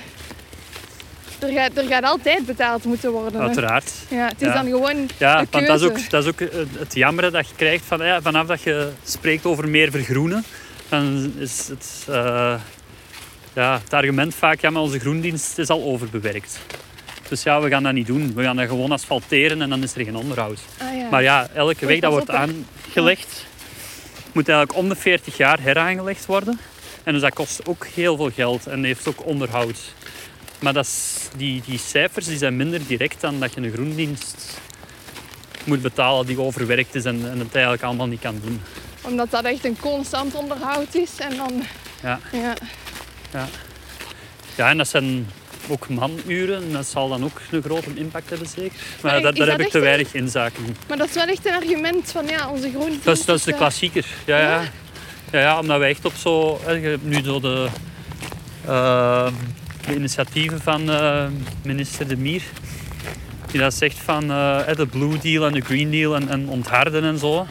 [1.38, 3.40] Er gaat, er gaat altijd betaald moeten worden.
[3.40, 3.46] hè.
[3.46, 3.90] Uiteraard.
[4.09, 4.53] Ja, het is Ja.
[4.55, 7.55] dan gewoon Ja, want dat is, ook, dat is ook het- het jammer dat je
[7.57, 10.44] krijgt van, ja, vanaf dat je spreekt over meer vergroenen,
[10.93, 12.61] dan is het, eh,
[13.53, 16.61] ja, het argument vaak, ja, maar onze groendienst is al overbewerkt.
[17.28, 18.34] Dus ja, we gaan dat niet doen.
[18.34, 20.59] We gaan dat gewoon asfalteren en dan is er geen onderhoud.
[20.78, 21.09] Ah, ja.
[21.11, 23.47] Maar ja, elke weg dat wordt aangelegd,
[24.32, 26.59] moet eigenlijk om de 40 jaar heraangelegd worden.
[27.03, 29.95] En dus dat kost ook heel veel geld en heeft ook onderhoud.
[30.59, 34.61] Maar dat is, die, die cijfers die zijn minder direct dan dat je een groendienst
[35.65, 38.61] moet betalen die overwerkt is en, en het eigenlijk allemaal niet kan doen.
[39.03, 41.11] Omdat dat echt een constant onderhoud is.
[41.19, 41.63] En dan...
[42.03, 42.19] Ja.
[42.33, 42.55] Ja.
[44.57, 45.27] Ja, en dat zijn
[45.69, 46.63] ook manuren.
[46.63, 48.79] En dat zal dan ook een grote impact hebben, zeker.
[49.03, 50.77] Maar Maar daar, heb ik te een- weinig inzaken in.
[50.89, 53.01] Maar dat is wel echt een argument van ja, onze groen.
[53.05, 54.07] Dat is, dat is de eh, klassieker.
[54.25, 54.63] Ja, ja.
[55.33, 56.61] Ja, ja, omdat wij echt op zo...
[56.65, 57.67] hè, Je hebt nu zo de,
[58.67, 59.27] eh,
[59.87, 61.27] de initiatieven van eh,
[61.63, 62.43] minister De Mier.
[63.53, 67.05] Die dat zegt van eh, de Blue Deal en de Green Deal en, en ontharden
[67.05, 67.46] en zo.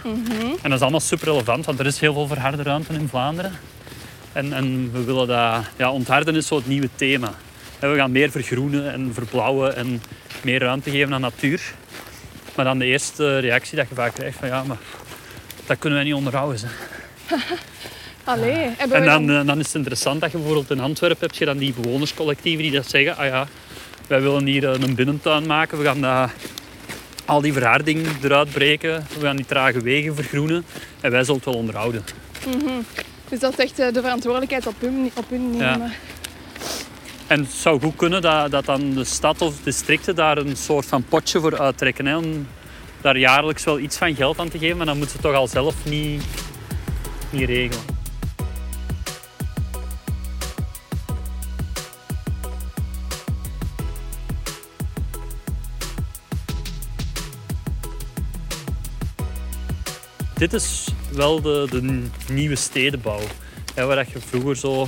[0.62, 3.52] En dat is allemaal super relevant, want er is heel veel verharde ruimte in Vlaanderen.
[4.34, 5.64] En, en we willen dat...
[5.78, 7.34] Ja, ontharden is zo het nieuwe thema.
[7.80, 10.02] Hè, We gaan meer vergroenen en verbouwen en
[10.44, 11.62] meer ruimte geven aan natuur.
[12.56, 14.78] Maar dan de eerste reactie dat je vaak krijgt van ja, maar
[15.66, 16.60] dat kunnen wij niet onderhouden.
[17.26, 17.36] Hè.
[18.24, 19.40] Allee, hebben En we dan, dan...
[19.40, 22.64] eh, dan is het interessant dat je bijvoorbeeld in Antwerpen heb je dan die bewonerscollectieven
[22.64, 23.48] die dat zeggen, ah ja,
[24.12, 26.30] wij willen hier eh, een binnentuin maken, we gaan dat,
[27.26, 30.66] al die verharding eruit breken, we gaan die trage wegen vergroenen
[31.02, 32.04] en wij zullen het wel onderhouden.
[33.30, 35.72] Dus dat is echt eh, de verantwoordelijkheid op hun, op hun Ja.
[35.72, 35.92] nemen.
[37.28, 40.86] En het zou goed kunnen dat, dat dan de stad of districten daar een soort
[40.86, 42.06] van potje voor uittrekken.
[42.06, 42.48] Hè, om
[43.02, 45.48] daar jaarlijks wel iets van geld aan te geven, maar dan moeten ze toch al
[45.48, 46.24] zelf niet
[47.30, 48.01] niet regelen.
[60.42, 63.20] Dit is wel de, de nieuwe stedenbouw.
[63.74, 64.88] Hè, waar je vroeger zo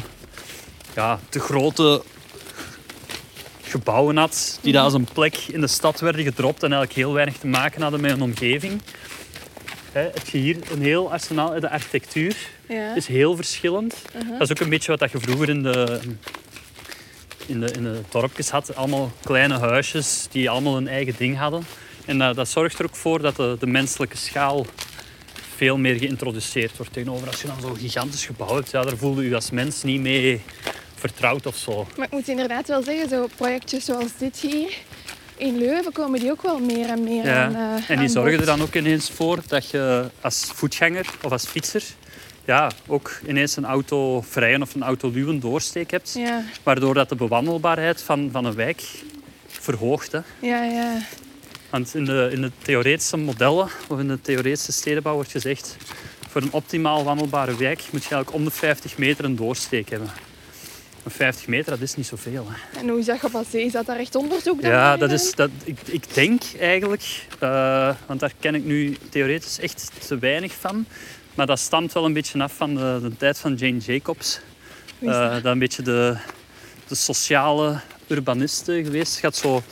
[0.96, 2.04] ja, de grote
[3.62, 7.14] gebouwen had die daar als een plek in de stad werden gedropt en eigenlijk heel
[7.14, 8.82] weinig te maken hadden met een omgeving.
[9.92, 11.60] Hè, heb je hier een heel arsenaal.
[11.60, 12.36] De architectuur
[12.68, 12.96] Ja.
[12.96, 13.96] is heel verschillend.
[14.16, 14.32] Uh-huh.
[14.32, 16.00] Dat is ook een beetje wat dat je vroeger in de,
[17.46, 18.76] in de, in de dorpjes had.
[18.76, 21.64] Allemaal kleine huisjes die allemaal een eigen ding hadden.
[22.06, 24.66] En dat, dat zorgt er ook voor dat de, de menselijke schaal
[25.64, 26.94] veel meer geïntroduceerd wordt.
[26.94, 30.02] Tegenover als je dan zo'n gigantisch gebouw hebt, ja, daar voelde je als mens niet
[30.02, 30.42] mee
[30.96, 31.88] vertrouwd of zo.
[31.98, 34.78] Maar ik moet inderdaad wel zeggen, zo projectjes zoals dit hier
[35.38, 38.40] in Leuven komen die ook wel meer en meer Ja, aan, eh, En die zorgen
[38.40, 41.84] er dan ook ineens voor dat je als voetganger of als fietser
[42.46, 46.14] ja, ook ineens een autovrije of een autoluwe doorsteek hebt.
[46.18, 48.84] Ja, Waardoor dat de bewandelbaarheid van, van een wijk
[49.48, 50.12] verhoogt.
[50.12, 50.20] Hè.
[50.40, 50.98] ja, ja.
[51.74, 55.78] Want in de, in de theoretische modellen of in de theoretische stedenbouw wordt gezegd...
[56.30, 60.08] voor een optimaal wandelbare wijk moet je eigenlijk om de 50 meter een doorsteek hebben.
[61.04, 62.48] Maar 50 meter, dat is niet zoveel.
[62.50, 62.80] Hè.
[62.80, 63.66] En hoe is dat gebaseerd?
[63.66, 67.96] Is dat daar echt onderzoek naar Ja, dat is, dat, ik, ik denk eigenlijk, eh,
[68.06, 70.86] want daar ken ik nu theoretisch echt te weinig van.
[71.36, 74.40] Maar dat stamt wel een beetje af van de, de tijd van Jane Jacobs.
[75.00, 75.46] Eh, dat?
[75.46, 76.18] een beetje de,
[76.88, 79.18] de sociale urbaniste geweest.
[79.18, 79.64] Gaat zo...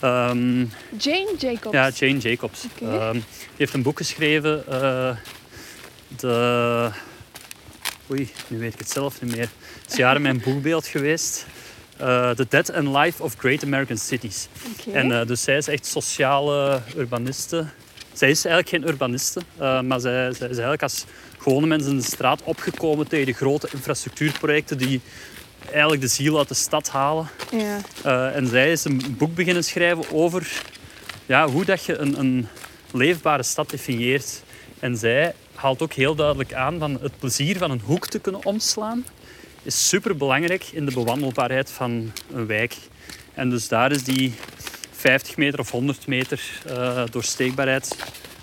[0.00, 0.64] ehm,
[0.98, 1.74] Jane Jacobs.
[1.74, 2.64] ja, Jane Jacobs.
[2.64, 2.90] Oké.
[2.96, 3.22] Ehm, die
[3.56, 4.66] heeft een boek geschreven.
[4.68, 5.16] eh,
[6.16, 6.90] de...
[8.10, 9.48] Oei, nu weet ik het zelf niet meer.
[9.82, 11.46] Het is jaren mijn boekbeeld geweest.
[11.96, 14.48] Eh, The Dead and Life of Great American Cities.
[14.92, 17.66] En eh, dus zij is echt sociale urbaniste.
[18.12, 21.04] Zij is eigenlijk geen urbaniste, maar zij, zij is eigenlijk als
[21.38, 25.00] gewone mensen in de straat opgekomen tegen de grote infrastructuurprojecten die
[25.70, 27.28] eigenlijk de ziel uit de stad halen.
[27.50, 27.78] ja.
[28.02, 30.62] Eh, en zij is een boek beginnen schrijven over
[31.26, 32.48] ja, hoe dat je een, een
[32.92, 34.42] leefbare stad definieert.
[34.78, 38.44] En zij haalt ook heel duidelijk aan van het plezier van een hoek te kunnen
[38.44, 39.04] omslaan
[39.66, 42.76] is super belangrijk in de bewandelbaarheid van een wijk.
[43.34, 44.34] En dus daar is die
[44.90, 47.96] 50 meter of 100 meter eh, doorsteekbaarheid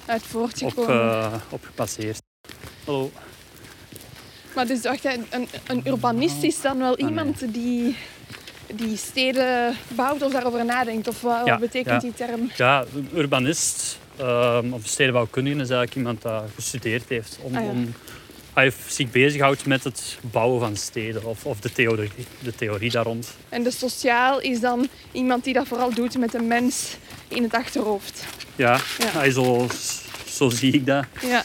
[0.06, 0.24] Uit
[0.62, 2.22] op, eh, op gebaseerd.
[2.86, 3.12] Hallo.
[4.56, 7.10] Maar dus wacht, hè, een, een urbanist is dan wel nee.
[7.10, 7.96] iemand die,
[8.74, 11.08] die steden bouwt of daarover nadenkt?
[11.08, 12.52] Of wat, betekent die term?
[12.56, 17.38] Ja, een urbanist ehm, of stedenbouwkundige is eigenlijk iemand dat gestudeerd heeft.
[17.42, 17.94] Om, Ah, om,
[18.54, 23.04] hij zich bezighoudt met het bouwen van steden of, of de, theorie, de theorie daar
[23.04, 23.28] rond.
[23.50, 26.98] En de sociaal is dan iemand die dat vooral doet met de mens
[27.28, 28.26] in het achterhoofd.
[28.56, 29.06] Ja, Ja.
[29.06, 29.68] Hij zo,
[30.28, 31.06] zo zie ik dat.
[31.22, 31.44] Ja.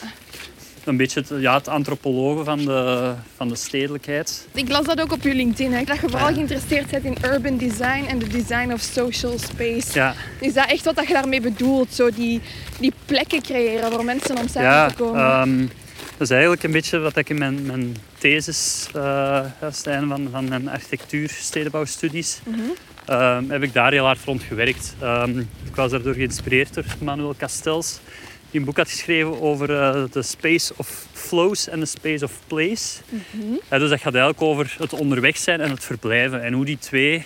[0.89, 4.47] Een beetje het, ja, het antropologen van de, van de stedelijkheid.
[4.53, 6.33] Ik las dat ook op je LinkedIn, hè, dat je vooral Ja.
[6.33, 9.87] geïnteresseerd bent in urban design en de design of social space.
[9.93, 11.93] Ja, Is dat echt wat dat je daarmee bedoelt?
[11.93, 12.41] Zo die,
[12.79, 15.19] die plekken creëren voor mensen om samen ja te komen?
[15.21, 15.57] ehm,
[16.17, 20.47] dat is eigenlijk een beetje wat ik in mijn, mijn thesis, ja, Stijn, van, van
[20.49, 22.39] mijn architectuur stedenbouwstudies,
[23.05, 24.95] ehm, heb ik daar heel hard rond gewerkt.
[24.99, 27.99] Ehm, ik was daardoor geïnspireerd door Manuel Castells,
[28.51, 32.31] die een boek had geschreven over eh, de space of flows en de space of
[32.47, 32.99] place.
[33.09, 33.53] Mhm.
[33.69, 36.77] Ja, dus dat gaat eigenlijk over het onderweg zijn en het verblijven en hoe die
[36.77, 37.25] twee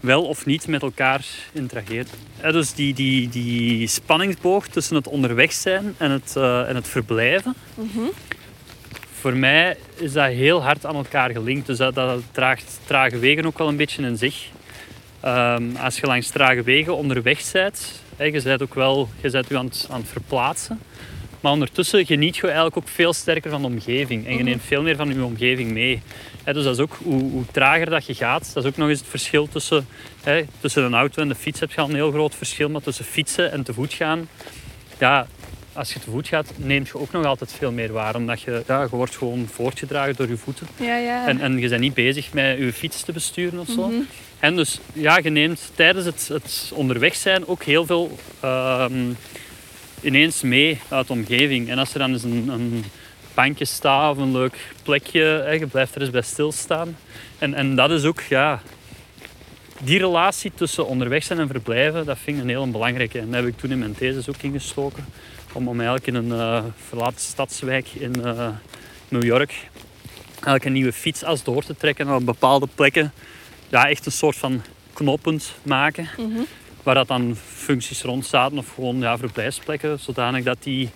[0.00, 2.06] wel of niet met elkaar interageren.
[2.42, 6.88] Ja, dus die, die, die spanningsboog tussen het onderweg zijn en het, eh, en het
[6.88, 8.00] verblijven, Mhm.
[9.20, 11.66] voor mij is dat heel hard aan elkaar gelinkt.
[11.66, 14.44] Dus dat, dat draagt trage wegen ook wel een beetje in zich.
[15.20, 19.58] Ehm, als je langs trage wegen onderweg bent, je bent ook wel je bent je
[19.58, 20.78] aan, het, aan het verplaatsen.
[21.40, 24.24] Maar ondertussen geniet je eigenlijk ook veel sterker van de omgeving.
[24.24, 24.44] En je Mhm.
[24.44, 26.02] neemt veel meer van je omgeving mee.
[26.44, 28.50] Dus dat is ook hoe, hoe trager dat je gaat.
[28.54, 29.86] Dat is ook nog eens het verschil tussen,
[30.60, 31.60] tussen een auto en de fiets.
[31.60, 32.68] Heb je al een heel groot verschil.
[32.70, 34.28] Maar tussen fietsen en te voet gaan,
[34.98, 35.26] ja,
[35.72, 38.14] als je te voet gaat, neemt je ook nog altijd veel meer waar.
[38.14, 40.66] Omdat je, ja, je wordt gewoon voortgedragen door je voeten.
[40.76, 41.26] Ja, ja.
[41.26, 43.86] En, en je bent niet bezig met je fiets te besturen of zo.
[43.88, 44.00] Mhm.
[44.38, 49.12] En dus ja, je neemt tijdens het, het onderweg zijn ook heel veel ehm,
[50.00, 51.68] ineens mee uit de omgeving.
[51.68, 52.84] En als er dan eens een, een
[53.34, 56.96] bankje staat of een leuk plekje, hè, je blijft er eens bij stilstaan.
[57.38, 58.62] En, en dat is ook, ja,
[59.80, 63.18] die relatie tussen onderweg zijn en verblijven, dat vind ik een heel belangrijke.
[63.18, 65.04] En daar heb ik toen in mijn thesis ook ingestoken.
[65.52, 68.48] Om, om eigenlijk in een eh, verlaten stadswijk in eh,
[69.08, 69.68] New York
[70.46, 73.12] eigenlijk een nieuwe fietsas door te trekken en op bepaalde plekken
[73.68, 74.62] ja, echt een soort van
[74.92, 76.08] knooppunt maken.
[76.16, 76.40] Mhm.
[76.82, 79.98] Waar dat dan functies rond zaten of gewoon ja, verblijfsplekken.
[79.98, 80.90] Zodanig dat die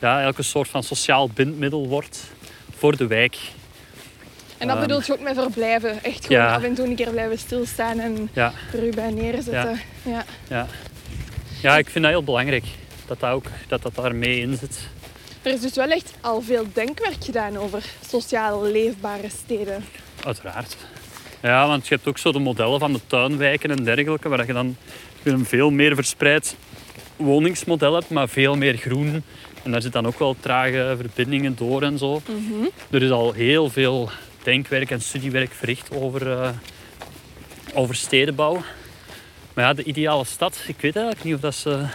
[0.00, 2.24] ja, een soort van sociaal bindmiddel wordt.
[2.76, 3.36] voor de wijk.
[4.58, 4.86] En dat Ehm.
[4.86, 6.02] bedoelt je ook met verblijven.
[6.04, 6.54] Echt gewoon Ja.
[6.54, 9.80] af en toe een keer blijven stilstaan en Ja, er u bij neerzetten.
[10.04, 10.24] Ja.
[10.48, 10.66] ja.
[11.62, 12.64] ja, ik vind dat heel belangrijk.
[13.06, 14.78] Dat dat, ook, dat, dat daar mee in zit.
[15.42, 19.84] Er is dus wel echt al veel denkwerk gedaan over sociaal leefbare steden.
[20.24, 20.76] Uiteraard.
[21.42, 24.52] Ja, want je hebt ook zo de modellen van de tuinwijken en dergelijke, waar je
[24.52, 24.76] dan
[25.22, 26.56] een veel meer verspreid
[27.16, 29.22] woningsmodel hebt, maar veel meer groen.
[29.62, 32.22] En daar zit dan ook wel trage verbindingen door en zo.
[32.90, 34.10] Er is al heel veel
[34.42, 36.48] denkwerk en studiewerk verricht over, eh,
[37.74, 38.62] over stedenbouw.
[39.54, 41.86] Maar ja, de ideale stad, ik weet eigenlijk niet of dat ze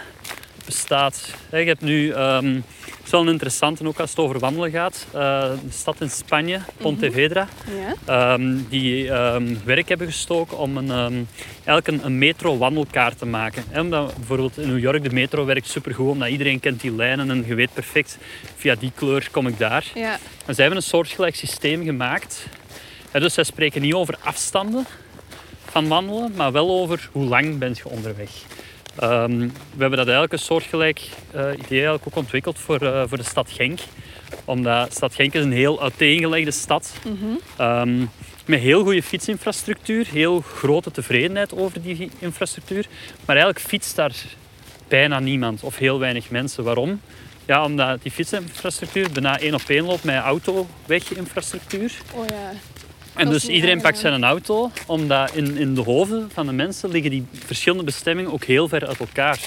[0.64, 1.30] bestaat.
[1.50, 2.60] Je hebt nu, ehm
[3.04, 5.20] het is wel een interessante ook als het over wandelen gaat, eh,
[5.64, 7.48] de stad in Spanje, Pontevedra
[8.06, 8.34] Ja.
[8.34, 11.14] ehm, die ehm, werk hebben gestoken om een, ehm,
[11.64, 13.64] eigenlijk een, een metro-wandelkaart te maken.
[13.68, 17.30] Hè, omdat bijvoorbeeld in New York de metro werkt supergoed, omdat iedereen kent die lijnen
[17.30, 18.18] en je weet perfect,
[18.56, 19.84] via die kleur kom ik daar.
[19.94, 20.18] Ja.
[20.46, 22.46] En zij hebben een soortgelijk systeem gemaakt.
[23.10, 24.86] Hè, dus zij spreken niet over afstanden
[25.70, 28.30] van wandelen, maar wel over hoe lang bent je onderweg.
[28.96, 33.16] Ehm, we hebben dat eigenlijk een soortgelijk eh, idee eigenlijk ook ontwikkeld voor, eh, voor
[33.16, 33.80] de stad Genk.
[34.44, 36.94] Omdat stad Genk is een heel uiteengelegde stad.
[37.56, 38.04] Ehm,
[38.44, 42.86] met heel goede fietsinfrastructuur, heel grote tevredenheid over die infrastructuur.
[43.24, 44.14] Maar eigenlijk fietst daar
[44.88, 46.64] bijna niemand of heel weinig mensen.
[46.64, 47.00] Waarom?
[47.46, 51.92] Ja, omdat die fietsinfrastructuur bijna één op één loopt met autoweginfrastructuur.
[52.12, 52.52] Oh ja.
[53.14, 56.90] En is dus iedereen pakt zijn auto, omdat in, in de hoven van de mensen
[56.90, 59.38] liggen die verschillende bestemmingen ook heel ver uit elkaar.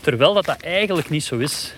[0.00, 1.72] Terwijl dat, dat eigenlijk niet zo is.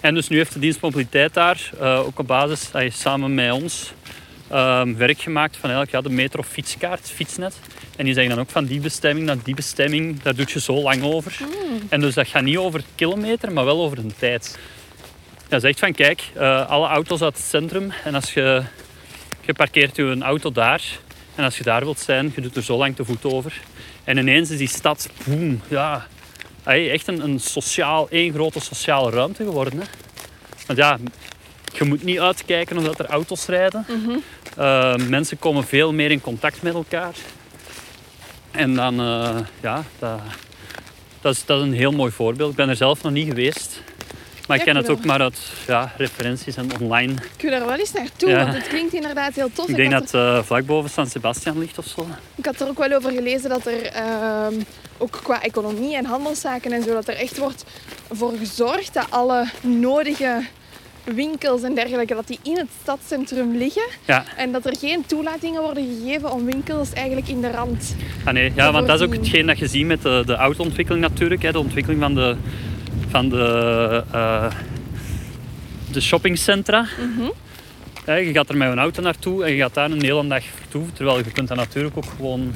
[0.00, 3.34] En dus nu heeft de dienst mobiliteit daar eh, ook op basis, dat je samen
[3.34, 3.92] met ons,
[4.48, 7.58] ehm, werk gemaakt van eigenlijk, ja, de metro fietskaart, fietsnet.
[7.96, 10.74] En die zeggen dan ook van die bestemming naar die bestemming, daar doe je zo
[10.74, 11.36] lang over.
[11.88, 14.58] En dus dat gaat niet over kilometer, maar wel over een tijd.
[15.48, 18.62] Dat zegt van kijk, eh, alle auto's uit het centrum en als je
[19.46, 20.82] je parkeert je auto daar
[21.34, 23.60] en als je daar wilt zijn, je doet er zo lang te voet over.
[24.04, 26.06] En ineens is die stad, boem, ja,
[26.62, 29.78] hey, echt een, een sociaal, één grote sociale ruimte geworden.
[29.78, 29.86] Hè.
[30.66, 30.98] Want ja,
[31.78, 33.86] je moet niet uitkijken omdat er auto's rijden.
[34.56, 37.14] Eh, mensen komen veel meer in contact met elkaar.
[38.50, 40.20] En dan, eh, ja, dat,
[41.20, 42.50] dat, is, dat is een heel mooi voorbeeld.
[42.50, 43.82] Ik ben er zelf nog niet geweest.
[44.48, 47.12] Maar ik ken het ook maar uit ja, referenties en online.
[47.12, 48.36] Ik wil daar wel eens naartoe, Ja.
[48.44, 49.68] want het klinkt inderdaad heel tof.
[49.68, 52.06] Ik denk dat het eh, vlak boven San Sebastian ligt of zo.
[52.34, 54.54] Ik had er ook wel over gelezen dat er ehm,
[54.98, 57.64] ook qua economie en handelszaken en zo, dat er echt wordt
[58.10, 60.42] voor gezorgd dat alle nodige
[61.04, 63.86] winkels en dergelijke, dat die in het stadscentrum liggen.
[64.04, 67.96] Ja, En dat er geen toelatingen worden gegeven om winkels eigenlijk in de rand.
[68.24, 68.52] ah, nee.
[68.54, 71.42] ja want dat is ook hetgeen dat je ziet met de, de autoontwikkeling natuurlijk.
[71.42, 71.52] Hè.
[71.52, 72.36] De ontwikkeling van de,
[73.14, 74.52] van de, eh,
[75.92, 76.86] de shoppingcentra.
[78.04, 80.44] Hè, je gaat er met een auto naartoe en je gaat daar een hele dag
[80.44, 80.92] vertoeven.
[80.92, 82.54] Terwijl je kunt dat natuurlijk ook gewoon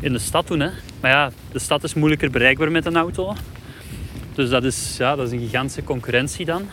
[0.00, 0.60] in de stad doen.
[0.60, 0.70] Hè.
[1.00, 3.34] Maar ja, de stad is moeilijker bereikbaar met een auto.
[4.34, 6.68] Dus dat is, ja, dat is een gigantische concurrentie dan.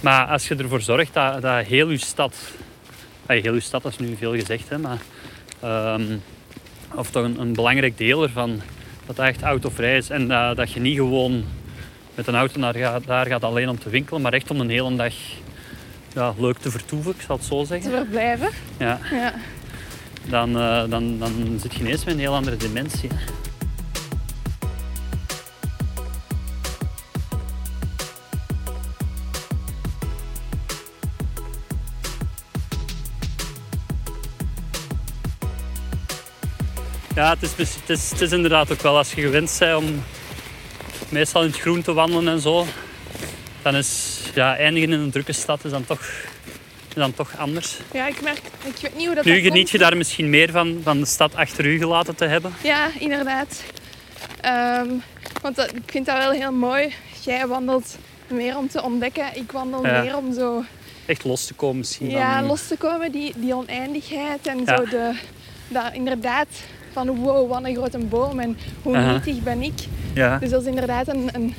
[0.00, 2.36] Maar als je ervoor zorgt dat, dat heel je stad...
[3.26, 5.00] ah, heel je stad, dat is nu veel gezegd, hè, maar...
[5.60, 6.02] ehm,
[6.94, 8.60] of toch een, een belangrijk deel ervan,
[9.16, 10.10] dat dat echt autovrij is.
[10.10, 11.44] En dat, dat je niet gewoon
[12.14, 14.70] met een auto naar gaat, daar gaat alleen om te winkelen, maar echt om een
[14.70, 15.12] hele dag
[16.14, 17.90] ja, leuk te vertoeven, ik zal het zo te zeggen.
[17.90, 18.48] verblijven.
[18.78, 19.34] Ja, Ja.
[20.28, 23.08] dan, eh, dan, dan zit je ineens met een heel andere dimensie.
[23.14, 23.16] hè.
[37.22, 40.02] Ja, het is, het, is, het is inderdaad ook wel als je gewend bent om
[41.08, 42.66] meestal in het groen te wandelen en zo,
[43.62, 46.00] dan is ja, eindigen in een drukke stad is dan toch,
[46.88, 47.76] is dan toch anders.
[47.92, 49.70] ja, ik merk, ik weet niet hoe dat Nu dat geniet komt.
[49.70, 52.52] je daar misschien meer van, van de stad achter u gelaten te hebben.
[52.62, 53.62] Ja, inderdaad.
[54.40, 54.88] Ehm,
[55.42, 56.94] want dat, ik vind dat wel heel mooi.
[57.24, 57.96] Jij wandelt
[58.26, 59.36] meer om te ontdekken.
[59.36, 60.02] Ik wandel Ja.
[60.02, 60.64] meer om zo
[61.06, 62.10] Echt los te komen misschien.
[62.10, 64.76] ja, los te komen, die, die oneindigheid en Ja.
[64.76, 65.12] zo de,
[65.68, 66.48] dat inderdaad
[66.92, 69.72] van wow, wat een grote boom en hoe nietig ben ik.
[70.14, 70.38] Ja.
[70.38, 71.54] Dus dat is inderdaad een, een,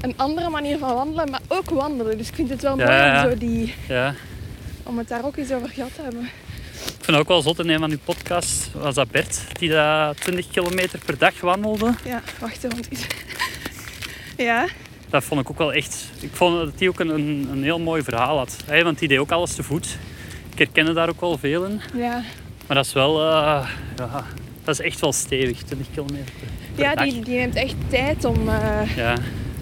[0.00, 2.18] een andere manier van wandelen, maar ook wandelen.
[2.18, 3.24] Dus ik vind het wel mooi ja.
[3.24, 4.14] om, zo die, ja.
[4.82, 6.22] om het daar ook eens over gehad te hebben.
[6.22, 9.70] Ik vind het ook wel zot in een van uw podcasts was dat Bert, die
[9.70, 11.92] dat 20 kilometer per dag wandelde.
[12.04, 12.84] Ja, wacht even.
[14.36, 14.66] Ja,
[15.10, 16.04] Dat vond ik ook wel echt...
[16.20, 18.56] Ik vond dat hij ook een, een, een heel mooi verhaal had.
[18.66, 19.96] Hè, want die deed ook alles te voet.
[20.52, 21.80] Ik herkende daar ook wel veel in.
[21.94, 22.22] ja.
[22.66, 23.20] Maar dat is wel...
[23.20, 24.24] eh, ja,
[24.68, 26.34] dat is echt wel stevig, 20 kilometer
[26.74, 27.04] ja dag.
[27.04, 28.48] die, die neemt echt tijd om...
[28.48, 29.14] eh, Ja.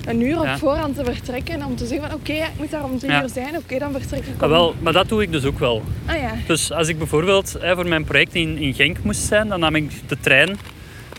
[0.07, 0.59] een uur op Ja.
[0.59, 1.65] voorhand te vertrekken.
[1.65, 3.23] Om te zeggen van oké, ik moet daar om drie Ja.
[3.23, 3.57] uur zijn.
[3.57, 4.49] Oké, dan vertrek ik om...
[4.49, 5.83] wel, maar dat doe ik dus ook wel.
[6.07, 6.33] Ah ja.
[6.47, 9.75] Dus als ik bijvoorbeeld hè, voor mijn project in, in Genk moest zijn, dan nam
[9.75, 10.59] ik de trein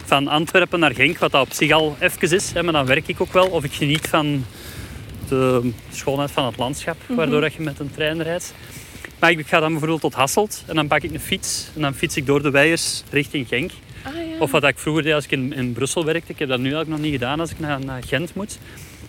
[0.06, 2.52] van Antwerpen naar Genk, wat dat op zich al even is.
[2.54, 3.48] Hè, maar dan werk ik ook wel.
[3.48, 4.46] Of ik geniet van
[5.28, 8.54] de schoonheid van het landschap, waardoor dat je met een trein rijdt.
[9.20, 11.68] Maar ik ga dan bijvoorbeeld tot Hasselt en dan pak ik een fiets.
[11.76, 13.72] En dan fiets ik door de weiers richting Genk.
[14.04, 14.22] Ah ja.
[14.40, 16.32] Of wat ik vroeger deed als ik in, in Brussel werkte.
[16.32, 18.58] Ik heb dat nu eigenlijk nog niet gedaan als ik naar, naar Gent moet.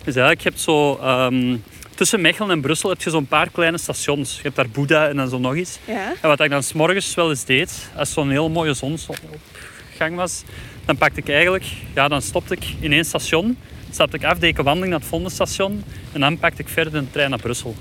[0.05, 0.97] Dus eigenlijk, je hebt zo...
[0.97, 1.57] ehm,
[1.95, 4.37] tussen Mechelen en Brussel heb je zo'n paar kleine stations.
[4.37, 5.79] Je hebt daar Boeddha en dan zo nog iets.
[5.85, 6.15] Ja.
[6.21, 10.43] En wat ik dan s'morgens wel eens deed, als zo'n heel mooie zonsopgang was,
[10.85, 11.65] dan pakte ik eigenlijk...
[11.95, 13.57] Ja, dan stopte ik in één station.
[13.99, 15.85] Stapte ik af, deed ik een wandeling naar het Vondenstation.
[16.13, 17.77] En dan pakte ik verder een trein naar Brussel.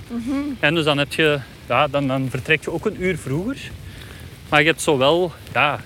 [0.59, 1.39] En dus dan heb je...
[1.67, 3.57] Ja, dan, dan vertrek je ook een uur vroeger.
[4.49, 5.31] Maar je hebt zo wel...
[5.53, 5.79] Ja,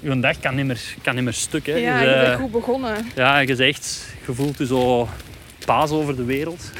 [0.00, 1.66] je dag kan niet meer, kan niet meer stuk.
[1.66, 1.76] Hè.
[1.76, 3.06] Ja, Je, je bent goed begonnen.
[3.14, 5.08] ja, je zegt, je voelt je zo
[5.64, 6.70] paas over de wereld.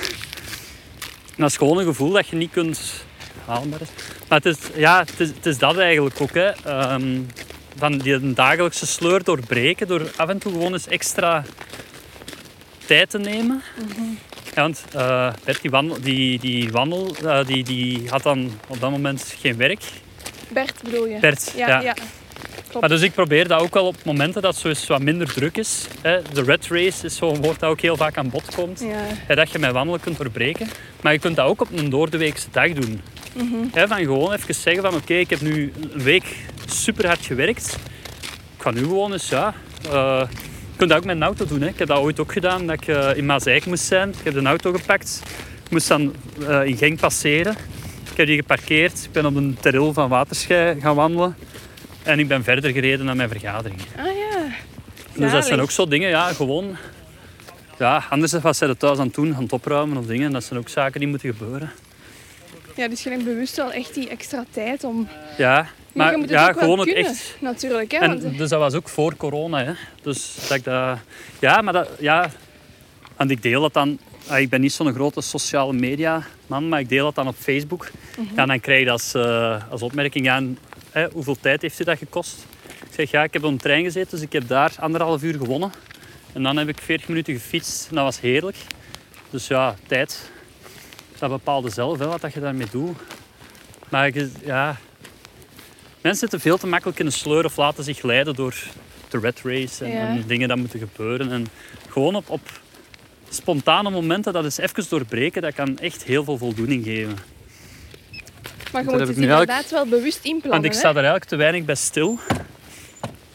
[1.26, 3.04] En dat is gewoon een gevoel dat je niet kunt
[3.44, 3.68] halen.
[4.28, 6.34] Maar het is, ja, het is, het is dat eigenlijk ook.
[6.34, 6.50] Hè.
[6.50, 7.20] Ehm,
[7.76, 11.44] van die dagelijkse sleur doorbreken door af en toe gewoon eens extra
[12.92, 13.62] tijd te nemen.
[14.54, 18.80] Ja, want eh, Bert, die wandel, die, die, wandel eh, die, die had dan op
[18.80, 19.82] dat moment geen werk.
[20.48, 21.18] Bert bedoel je?
[21.18, 21.80] Bert, Ja, ja.
[21.80, 21.94] ja.
[22.80, 25.86] Maar dus ik probeer dat ook wel op momenten dat het wat minder druk is.
[26.00, 26.22] Hè.
[26.32, 28.84] De red race is zo'n woord dat ook heel vaak aan bod komt.
[29.28, 29.34] Ja.
[29.34, 30.68] Dat je met wandelen kunt doorbreken.
[31.00, 33.00] Maar je kunt dat ook op een doordeweekse dag doen.
[33.72, 36.36] Hè, van gewoon even zeggen van oké, ik heb nu een week
[36.66, 37.78] super hard gewerkt.
[38.56, 39.54] Ik ga nu gewoon eens, ja...
[39.90, 40.22] eh,
[40.82, 41.60] kunt dat ook met een auto doen.
[41.60, 41.68] Hè.
[41.68, 44.08] Ik heb dat ooit ook gedaan, dat ik eh, in Maaseik moest zijn.
[44.08, 45.22] Ik heb de auto gepakt.
[45.64, 46.14] Ik moest dan
[46.48, 47.56] eh, in Genk passeren.
[48.10, 49.04] Ik heb die geparkeerd.
[49.04, 51.36] Ik ben op een terril van Waterschei gaan wandelen.
[52.02, 53.80] En ik ben verder gereden naar mijn vergadering.
[53.96, 54.48] Ah ja.
[55.14, 56.76] Dus dat zijn ook zo dingen, ja, gewoon...
[57.78, 60.32] Ja, anders was zij er thuis aan het doen, aan het opruimen of dingen.
[60.32, 61.70] Dat zijn ook zaken die moeten gebeuren.
[62.76, 65.08] Ja, dus je neemt bewust wel echt die extra tijd om...
[65.38, 67.36] Ja, Maar, maar je moet het ja, ook wel gewoon kunnen, echt...
[67.40, 67.92] natuurlijk.
[67.92, 67.98] Hè?
[67.98, 69.72] want, En, dus dat was ook voor corona, hè.
[70.02, 70.98] Dus dat ik dat...
[71.38, 71.88] Ja, maar dat...
[71.98, 72.30] Ja,
[73.16, 73.98] en ik deel dat dan...
[74.28, 77.36] ah, Ik ben niet zo'n grote sociale media man, maar ik deel dat dan op
[77.38, 77.90] Facebook.
[78.18, 78.34] Mhm.
[78.36, 80.58] Ja, dan krijg je als, eh, als opmerking aan...
[80.90, 82.46] Hè, hoeveel tijd heeft u dat gekost?
[82.66, 85.34] Ik zeg, ja, ik heb op een trein gezeten, dus ik heb daar anderhalf uur
[85.34, 85.72] gewonnen.
[86.32, 88.56] En dan heb ik 40 minuten gefietst en dat was heerlijk.
[89.30, 90.30] Dus ja, tijd,
[91.18, 92.96] dat bepaalde zelf hè, wat dat je daarmee doet.
[93.88, 94.10] Maar
[94.44, 94.76] ja,
[96.02, 98.54] mensen zitten veel te makkelijk in de sleur of laten zich leiden door
[99.08, 100.06] de red race en, Ja.
[100.06, 101.32] en dingen dat moeten gebeuren.
[101.32, 101.46] En
[101.88, 102.40] gewoon op, op
[103.28, 107.16] spontane momenten dat eens even doorbreken, dat kan echt heel veel voldoening geven.
[108.72, 110.50] maar je dat moet het inderdaad wel bewust inplannen.
[110.50, 110.78] Want ik hè?
[110.78, 112.18] sta er eigenlijk te weinig bij stil.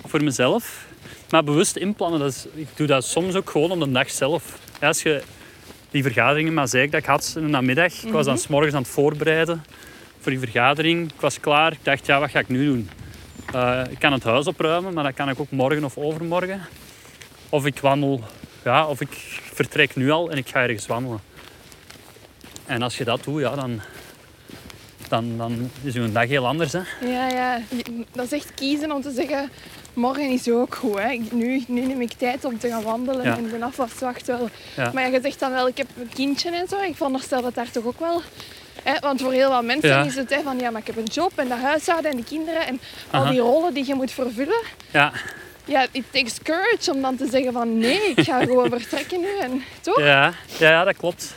[0.05, 0.85] Voor mezelf.
[1.29, 4.57] Maar bewust inplannen, dat is, ik doe dat soms ook gewoon om de dag zelf.
[4.81, 5.21] Ja, als je
[5.91, 8.03] die vergaderingen, maar zei ik dat ik had in de namiddag.
[8.03, 9.63] Ik was dan 's morgens aan het voorbereiden
[10.19, 11.09] voor die vergadering.
[11.13, 11.71] Ik was klaar.
[11.71, 12.89] Ik dacht, ja, wat ga ik nu doen?
[13.53, 16.61] Eh, ik kan het huis opruimen, maar dat kan ik ook morgen of overmorgen.
[17.49, 18.23] Of ik wandel,
[18.63, 21.19] ja, of ik vertrek nu al en ik ga ergens wandelen.
[22.65, 23.81] En als je dat doet, ja, dan,
[25.07, 26.71] dan, dan is je dag heel anders.
[26.73, 26.81] Hè?
[27.01, 27.61] Ja, ja.
[28.11, 29.49] Dat is echt kiezen om te zeggen...
[29.93, 30.99] Morgen is ook goed.
[30.99, 31.19] Hè.
[31.31, 33.37] Nu, nu neem ik tijd om te gaan wandelen Ja.
[33.37, 34.49] en de afwas wacht wel.
[34.75, 34.91] Ja.
[34.93, 36.81] Maar ja, je zegt dan wel, ik heb een kindje en zo.
[36.81, 38.21] Ik veronderstel dat daar toch ook wel...
[38.83, 40.03] Hè, want voor heel wat mensen Ja.
[40.03, 42.23] is het hè, van ja, maar ik heb een job en de huishouden en de
[42.23, 42.79] kinderen en
[43.11, 44.61] al die rollen die je moet vervullen.
[44.91, 45.11] Ja,
[45.65, 49.37] Ja, it takes courage om dan te zeggen van nee, ik ga gewoon vertrekken nu.
[49.41, 49.99] En, toch?
[49.99, 51.35] ja, ja, ja dat klopt.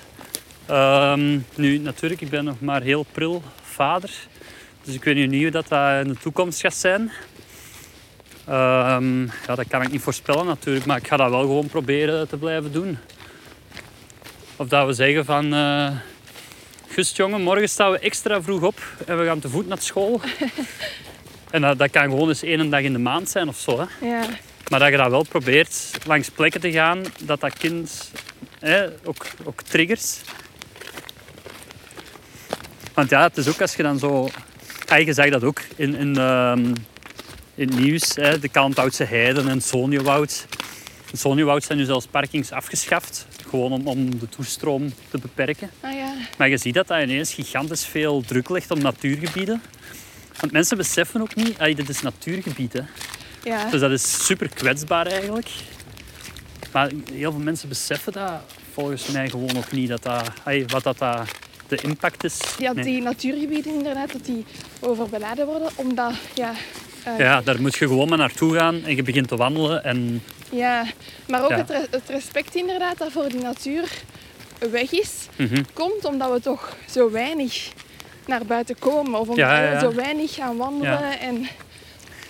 [0.67, 4.11] Ehm, nu, natuurlijk, ik ben nog maar heel pril vader.
[4.85, 7.11] Dus ik weet nu niet hoe dat, dat in de toekomst gaat zijn.
[8.47, 12.29] Ehm, ja, dat kan ik niet voorspellen natuurlijk, maar ik ga dat wel gewoon proberen
[12.29, 12.99] te blijven doen.
[14.57, 15.55] Of dat we zeggen van...
[15.55, 15.91] eh
[16.93, 20.21] Gust jongen, morgen staan we extra vroeg op en we gaan te voet naar school.
[21.51, 23.79] en dat, dat kan gewoon eens één dag in de maand zijn of zo.
[23.79, 24.07] Hè.
[24.07, 24.25] Ja.
[24.69, 28.11] Maar dat je dat wel probeert langs plekken te gaan dat dat kind
[28.59, 30.21] hè, ook, ook triggert.
[32.95, 34.29] Want ja, het is ook als je dan zo...
[34.87, 36.65] Ah, je zag dat ook in, in, ehm,
[37.55, 38.15] in het nieuws.
[38.15, 40.47] Hè, de Kalmthoutse Heiden en Sonjewoud.
[41.13, 43.27] In Sonjewoud zijn nu zelfs parkings afgeschaft.
[43.51, 45.71] Gewoon om, om de toestroom te beperken.
[45.81, 46.13] Ah ja.
[46.39, 49.63] Maar je ziet dat dat ineens gigantisch veel druk legt op natuurgebieden.
[50.41, 52.73] Want mensen beseffen ook niet, ah, dit is natuurgebied.
[52.73, 52.81] Hè.
[53.45, 53.71] Ja.
[53.71, 55.49] Dus dat is super kwetsbaar eigenlijk.
[56.73, 58.33] Maar heel veel mensen beseffen dat
[58.73, 59.89] volgens mij gewoon nog niet.
[59.89, 60.31] Dat dat,
[60.67, 61.29] wat dat, dat
[61.69, 62.39] de impact is.
[62.59, 62.85] Ja, Nee.
[62.85, 64.45] die natuurgebieden inderdaad, dat die
[64.81, 66.53] overbeladen worden, omdat ja,
[67.05, 69.85] eh, Ja, daar moet je gewoon maar naartoe gaan en je begint te wandelen.
[69.85, 70.85] En Ja,
[71.29, 71.57] maar ook Ja.
[71.57, 73.89] Het, re- het respect inderdaad dat voor die natuur
[74.71, 75.63] weg is, Mhm.
[75.73, 77.69] komt omdat we toch zo weinig
[78.27, 79.13] naar buiten komen.
[79.21, 81.21] Of omdat Ja, we zo weinig gaan wandelen.
[81.21, 81.47] En,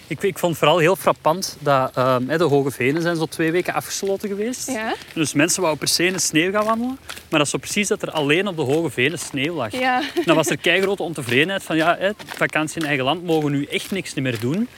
[0.06, 3.74] Ik, ik vond vooral heel frappant dat ehm, de Hoge Venen zijn zo twee weken
[3.74, 4.66] afgesloten geweest.
[4.70, 6.98] ja, Dus mensen wouden per se in de sneeuw gaan wandelen.
[7.06, 9.72] Maar dat is zo precies dat er alleen op de Hoge Venen sneeuw lag.
[9.72, 13.64] ja, Dan was er keigrote ontevredenheid van ja, hè, vakantie in eigen land mogen nu
[13.64, 14.68] echt niks meer doen.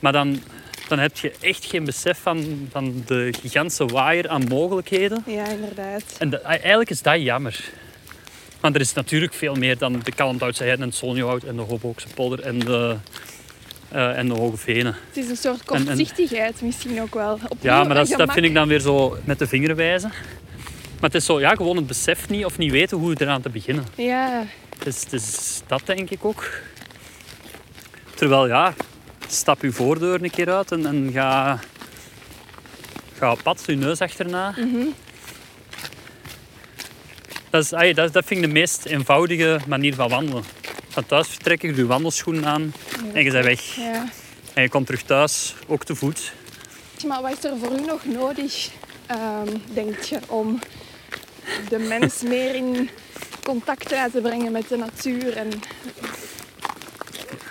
[0.00, 0.42] Maar dan,
[0.88, 5.22] dan heb je echt geen besef van, van de gigantische waaier aan mogelijkheden.
[5.26, 6.02] ja, inderdaad.
[6.18, 7.60] En de- eigenlijk is dat jammer.
[8.60, 11.62] Want er is natuurlijk veel meer dan de Kalmthoutse Heide en het Sonjohout en de
[11.62, 12.96] Hoboekse Polder en de,
[13.88, 14.96] eh, en de Hoge Venen.
[15.08, 17.38] Het is een soort En- en- kortzichtigheid misschien ook wel.
[17.60, 20.08] Ja, maar dat, vind ik dan weer zo met de vinger wijzen.
[21.00, 23.48] Maar het is zo, ja, gewoon het besef niet of niet weten hoe eraan te
[23.48, 23.84] beginnen.
[23.94, 24.44] Ja,
[24.82, 25.04] dus
[25.66, 26.48] dat denk ik ook.
[28.14, 28.74] Terwijl ja,
[29.28, 31.58] stap je voordeur een keer uit en, en ga,
[33.18, 34.54] ga op pad, je neus achterna.
[37.50, 40.44] Dat, is, dat, dat vind ik de meest eenvoudige manier van wandelen.
[40.88, 42.72] Van thuis vertrekken, je je wandelschoenen aan
[43.12, 43.74] en je bent weg.
[43.74, 44.08] ja.
[44.54, 46.32] En je komt terug thuis, ook te voet.
[47.06, 48.70] Maar wat is er voor u nog nodig,
[49.06, 50.58] ehm, denk je, om
[51.68, 52.90] de mens meer in
[53.44, 55.36] contact te laten brengen met de natuur?
[55.36, 55.48] En,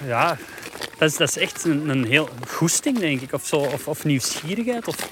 [0.06, 0.38] Ja,
[0.98, 3.34] dat is, dat is echt een, een heel goesting, denk ik.
[3.34, 4.88] Of, zo, of, of nieuwsgierigheid.
[4.88, 5.10] Of,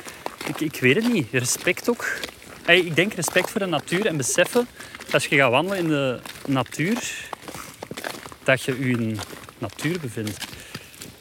[0.47, 1.27] ik, ik weet het niet.
[1.31, 2.05] Respect ook.
[2.67, 4.67] Ik denk respect voor de natuur en beseffen
[4.97, 7.13] dat als je gaat wandelen in de natuur,
[8.43, 9.19] dat je je in
[9.57, 10.45] natuur bevindt.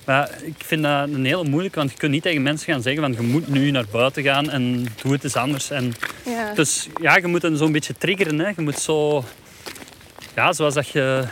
[0.05, 3.03] Maar ik vind dat een hele moeilijke, want je kunt niet tegen mensen gaan zeggen
[3.03, 5.71] van je moet nu naar buiten gaan en doe het eens anders.
[5.71, 5.95] En
[6.25, 6.55] ja.
[6.55, 8.39] dus ja, je moet hen zo'n beetje triggeren.
[8.39, 8.49] Hè.
[8.57, 9.25] Je moet zo...
[10.35, 11.25] Ja, zoals dat je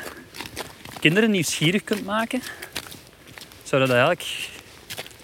[1.00, 2.42] kinderen nieuwsgierig kunt maken,
[3.70, 4.48] zou dat eigenlijk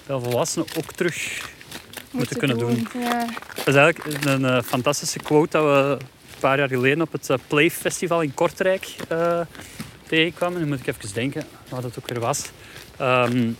[0.06, 1.48] bij volwassenen ook terug
[2.10, 2.88] moeten kunnen doen.
[2.98, 3.26] Ja.
[3.54, 7.30] Dat is eigenlijk een eh, fantastische quote dat we een paar jaar geleden op het
[7.30, 9.40] eh, Play Festival in Kortrijk eh,
[10.06, 10.60] tegenkwamen.
[10.60, 12.50] Nu moet ik even denken wat het ook weer was.
[12.96, 13.50] Ehm,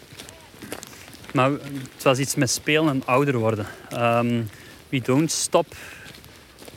[1.32, 3.66] maar het was iets met spelen en ouder worden.
[3.90, 4.42] Ehm
[4.88, 5.66] we don't stop.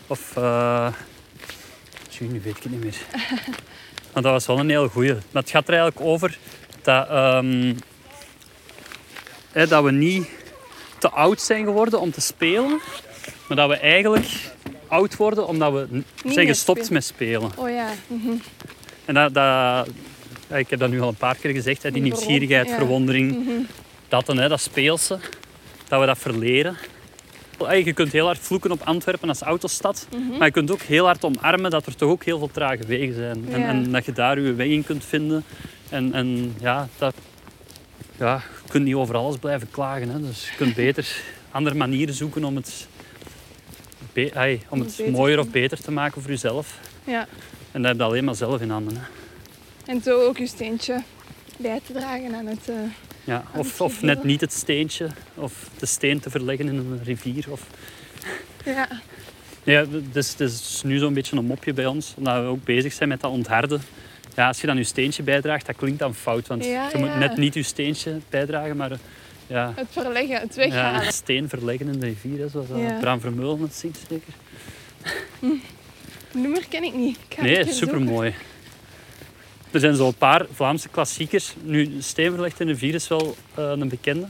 [0.07, 0.37] Of...
[0.37, 0.87] eh
[2.09, 2.97] tjoe, nu weet ik het niet meer.
[4.13, 5.13] Maar dat was wel een heel goeie.
[5.13, 6.37] Maar het gaat er eigenlijk over
[6.81, 7.73] dat, ehm,
[9.51, 10.27] hè, dat we niet
[10.97, 12.79] te oud zijn geworden om te spelen.
[13.47, 14.27] Maar dat we eigenlijk
[14.87, 16.93] oud worden omdat we zijn gestopt spelen.
[16.93, 17.51] met spelen.
[17.55, 17.87] Oh ja.
[19.05, 19.87] En dat, dat,
[20.59, 22.75] ik heb dat nu al een paar keer gezegd, hè, die nieuwsgierigheid, ja.
[22.75, 23.31] verwondering.
[23.31, 23.51] Mhm.
[24.07, 25.19] Dat, dan, hè, dat speelse,
[25.87, 26.77] dat we dat verleren.
[27.83, 30.07] Je kunt heel hard vloeken op Antwerpen als autostad.
[30.11, 30.37] Mhm.
[30.37, 33.15] Maar je kunt ook heel hard omarmen dat er toch ook heel veel trage wegen
[33.15, 33.45] zijn.
[33.51, 35.43] En, en dat je daar je weg in kunt vinden.
[35.89, 37.13] En, en ja, dat,
[38.19, 40.09] ja, je kunt niet over alles blijven klagen.
[40.09, 40.21] Hè.
[40.21, 42.87] Dus je kunt beter andere manieren zoeken om het,
[44.13, 46.79] be- om het beter mooier of beter te maken voor jezelf.
[47.03, 47.27] ja.
[47.71, 48.95] En dat heb je alleen maar zelf in handen.
[48.97, 49.01] Hè.
[49.85, 51.03] En zo ook uw steentje
[51.57, 52.69] bij te dragen aan het...
[52.69, 52.75] eh,
[53.23, 57.45] Ja, of, of net niet het steentje, of de steen te verleggen in een rivier.
[57.49, 57.61] Of...
[58.65, 58.87] ja.
[59.63, 62.93] Ja, dus het is nu zo'n beetje een mopje bij ons, omdat we ook bezig
[62.93, 63.81] zijn met dat ontharden.
[64.35, 67.07] Ja, als je dan je steentje bijdraagt, dat klinkt dan fout, want Ja, je moet
[67.07, 67.17] ja.
[67.17, 68.97] net niet je steentje bijdragen, maar eh,
[69.47, 71.13] ja, Het verleggen, het ja, weghalen.
[71.13, 72.99] steen verleggen in de rivier, hè, zoals eh, Ja.
[72.99, 74.33] Bram Vermeulen het zingt zeker.
[76.33, 77.17] Nummer ken ik niet.
[77.29, 77.73] Ik Nee, zoeken.
[77.73, 78.33] supermooi.
[79.71, 81.53] Er zijn zo'n paar Vlaamse klassiekers.
[81.63, 84.25] Nu, steen verlegd in de rivier is wel eh, een bekende.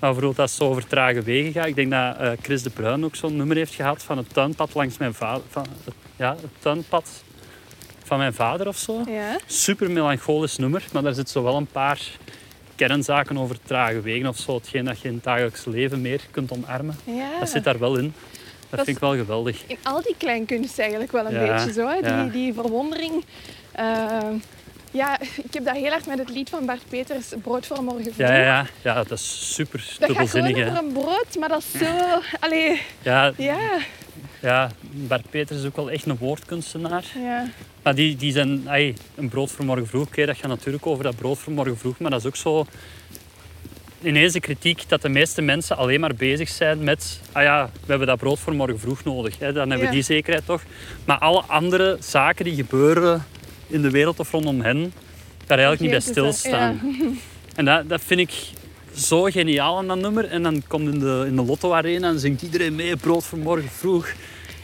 [0.00, 1.66] Maar bijvoorbeeld als het zo over trage wegen gaat.
[1.66, 4.98] Ik denk dat Chris de Bruin ook zo'n nummer heeft gehad van het tuinpad langs
[4.98, 5.42] mijn vader.
[5.50, 7.10] Van het, ja, het tuinpad
[8.04, 9.02] van mijn vader of zo.
[9.08, 9.36] Ja.
[9.46, 12.00] Super melancholisch nummer, maar daar zit zo wel een paar
[12.74, 14.54] kernzaken over trage wegen of zo.
[14.54, 16.96] Hetgeen dat je in het dagelijks leven meer kunt omarmen.
[17.04, 17.38] ja.
[17.38, 18.14] Dat zit daar wel in.
[18.60, 19.62] Dat, Dat vind ik wel geweldig.
[19.66, 21.86] In al die kleinkunst eigenlijk wel een Ja, beetje zo.
[21.88, 21.94] Hè?
[21.94, 22.22] ja.
[22.22, 23.24] Die, die verwondering.
[23.72, 24.18] Eh,
[24.90, 28.02] ja, ik heb dat heel erg met het lied van Bart Peters, Brood voor morgen
[28.14, 28.16] vroeg.
[28.28, 28.94] Ja, ja, ja.
[28.94, 30.50] dat is super Dat gaat dubbelzinnig.
[30.56, 31.94] gewoon over een brood, maar dat is zo...
[32.40, 33.58] Allee, Ja, ja,
[34.44, 37.04] Ja, Bart Peters is ook wel echt een woordkunstenaar.
[37.14, 37.46] ja.
[37.82, 41.04] Maar die, die zijn, ey, een brood voor morgen vroeg, oké, dat gaat natuurlijk over
[41.04, 42.66] dat brood voor morgen vroeg, maar dat is ook zo
[44.02, 47.86] ineens de kritiek dat de meeste mensen alleen maar bezig zijn met, ah ja, we
[47.86, 49.38] hebben dat brood voor morgen vroeg nodig.
[49.38, 49.90] Hè, dan hebben we Ja.
[49.90, 50.62] die zekerheid toch.
[51.04, 53.24] Maar alle andere zaken die gebeuren
[53.66, 54.92] in de wereld of rondom hen,
[55.46, 56.80] daar eigenlijk niet bij stilstaan.
[57.54, 58.32] En dat, dat vind ik
[58.96, 60.24] zo geniaal aan dat nummer.
[60.24, 63.38] En dan komt in de, in de Lotto Arena en zingt iedereen mee, brood voor
[63.38, 64.08] morgen vroeg.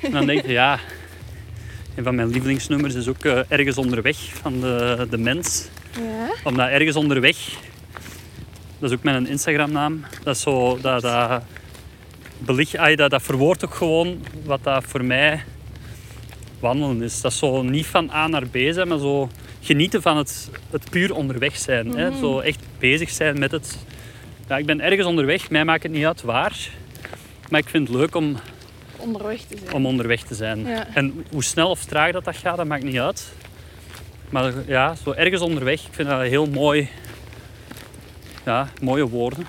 [0.02, 0.78] En dan denk je, ja,
[1.94, 5.68] een van mijn lievelingsnummers is ook eh, Ergens onderweg van de, de Mens.
[5.96, 6.28] Ja.
[6.44, 7.36] Omdat Ergens onderweg,
[8.78, 11.42] dat is ook mijn Instagram naam, dat is zo, dat, dat,
[12.38, 15.44] belicht, ay, dat, dat verwoordt ook gewoon wat dat voor mij
[16.60, 17.20] wandelen is.
[17.20, 19.30] Dat is zo niet van A naar B zijn, maar zo
[19.60, 21.96] genieten van het, het puur onderweg zijn.
[21.96, 22.18] hè?
[22.18, 23.78] Zo echt bezig zijn met het.
[24.48, 26.68] Ja, ik ben ergens onderweg, mij maakt het niet uit waar.
[27.50, 28.36] Maar ik vind het leuk om,
[29.00, 29.72] Onderweg te zijn.
[29.72, 30.66] om onderweg te zijn.
[30.66, 30.86] Ja.
[30.94, 33.32] En hoe snel of traag dat, dat gaat, dat maakt niet uit.
[34.30, 36.88] Maar ja, zo ergens onderweg, ik vind dat heel mooi.
[38.44, 39.46] Ja, mooie woorden.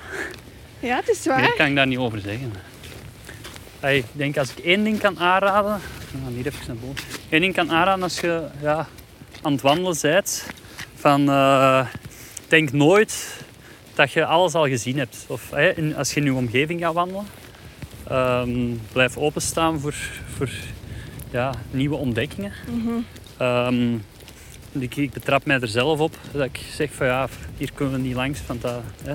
[0.79, 1.53] Ja, het is Meer waar.
[1.53, 2.53] kan ik daar niet over zeggen.
[3.79, 5.75] Hey, ik denk als ik één ding kan aanraden.
[5.75, 7.03] Ik ga hier even naar boven.
[7.29, 8.87] Eén ding kan aanraden als je ja,
[9.41, 10.45] aan het wandelen bent.
[10.95, 11.87] Van, eh,
[12.47, 13.43] denk nooit
[13.95, 15.25] dat je alles al gezien hebt.
[15.27, 15.53] Of
[15.95, 17.25] als je in je omgeving gaat wandelen.
[18.11, 19.95] Ehm, blijf openstaan voor,
[20.35, 20.49] voor
[21.31, 22.51] ja, nieuwe ontdekkingen.
[23.37, 23.93] Ehm,
[24.71, 28.07] ik, ik betrap mij er zelf op dat ik zeg van ja, hier kunnen we
[28.07, 29.13] niet langs, want dat, hè,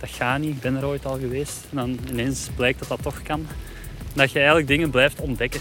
[0.00, 0.54] dat gaat niet.
[0.54, 1.58] Ik ben er ooit al geweest.
[1.70, 3.46] En dan ineens blijkt dat dat toch kan.
[4.14, 5.60] Dat je eigenlijk dingen blijft ontdekken.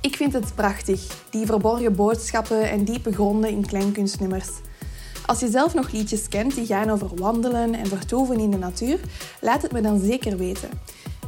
[0.00, 1.00] Ik vind het prachtig,
[1.30, 4.48] die verborgen boodschappen en diepe gronden in kleinkunstnummers.
[5.26, 9.00] Als je zelf nog liedjes kent die gaan over wandelen en vertoeven in de natuur,
[9.40, 10.68] laat het me dan zeker weten.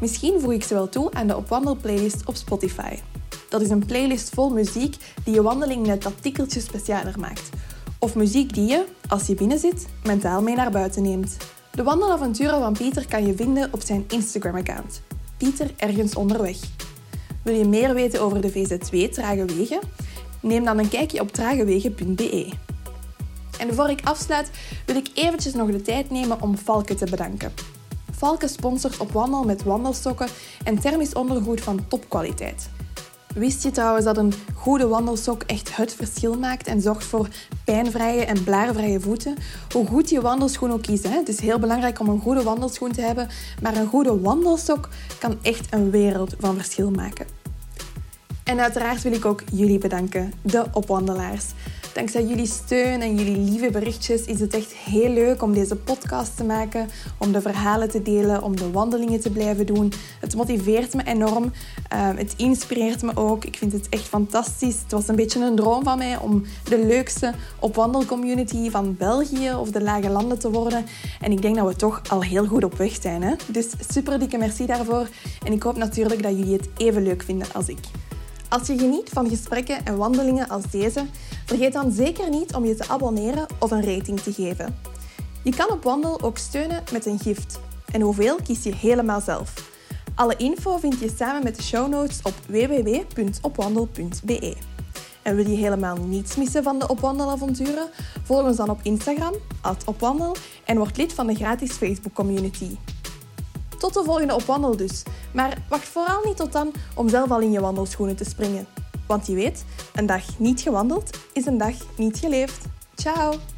[0.00, 2.98] Misschien voeg ik ze wel toe aan de opwandelplaylist op Spotify.
[3.48, 7.50] Dat is een playlist vol muziek die je wandeling net dat tikkeltje specialer maakt.
[7.98, 11.36] Of muziek die je, als je binnen zit, mentaal mee naar buiten neemt.
[11.70, 15.02] De wandelavonturen van Pieter kan je vinden op zijn Instagram-account.
[15.36, 16.56] Pieter ergens onderweg.
[17.42, 19.80] Wil je meer weten over de VZ2 Trage Wegen?
[20.40, 22.67] Neem dan een kijkje op tragewegen.be.
[23.58, 24.50] En voor ik afsluit,
[24.86, 27.52] wil ik eventjes nog de tijd nemen om Valke te bedanken.
[28.10, 30.28] Valke sponsort op wandel met wandelsokken
[30.64, 32.68] en thermisch ondergoed van topkwaliteit.
[33.34, 37.28] Wist je trouwens dat een goede wandelsok echt het verschil maakt en zorgt voor
[37.64, 39.36] pijnvrije en blaarvrije voeten?
[39.72, 41.10] Hoe goed je wandelschoen ook is, hè?
[41.16, 43.28] het is heel belangrijk om een goede wandelschoen te hebben,
[43.62, 44.88] maar een goede wandelsok
[45.18, 47.26] kan echt een wereld van verschil maken.
[48.44, 51.44] En uiteraard wil ik ook jullie bedanken, de opwandelaars.
[51.98, 56.36] Dankzij jullie steun en jullie lieve berichtjes is het echt heel leuk om deze podcast
[56.36, 56.88] te maken,
[57.18, 59.92] om de verhalen te delen, om de wandelingen te blijven doen.
[60.20, 61.52] Het motiveert me enorm.
[61.88, 63.44] Eh, het inspireert me ook.
[63.44, 64.80] Ik vind het echt fantastisch.
[64.82, 69.70] Het was een beetje een droom van mij om de leukste opwandelcommunity van België of
[69.70, 70.84] de Lage Landen te worden.
[71.20, 73.22] En ik denk dat we toch al heel goed op weg zijn.
[73.22, 73.34] Hè?
[73.46, 75.08] Dus super dikke merci daarvoor.
[75.44, 77.78] En ik hoop natuurlijk dat jullie het even leuk vinden als ik.
[78.48, 81.06] Als je geniet van gesprekken en wandelingen als deze,
[81.46, 84.76] vergeet dan zeker niet om je te abonneren of een rating te geven.
[85.42, 87.60] Je kan op Wandel ook steunen met een gift.
[87.92, 89.70] En hoeveel kies je helemaal zelf.
[90.14, 94.56] Alle info vind je samen met de show notes op www.opwandel.be.
[95.22, 97.88] En wil je helemaal niets missen van de opwandelavonturen?
[98.22, 99.34] Volg ons dan op Instagram,
[99.84, 102.76] opwandel, en word lid van de gratis Facebook community.
[103.78, 105.02] Tot de volgende opwandel dus.
[105.32, 108.66] Maar wacht vooral niet tot dan om zelf al in je wandelschoenen te springen.
[109.06, 109.64] Want je weet,
[109.94, 112.64] een dag niet gewandeld is een dag niet geleefd.
[112.94, 113.57] Ciao!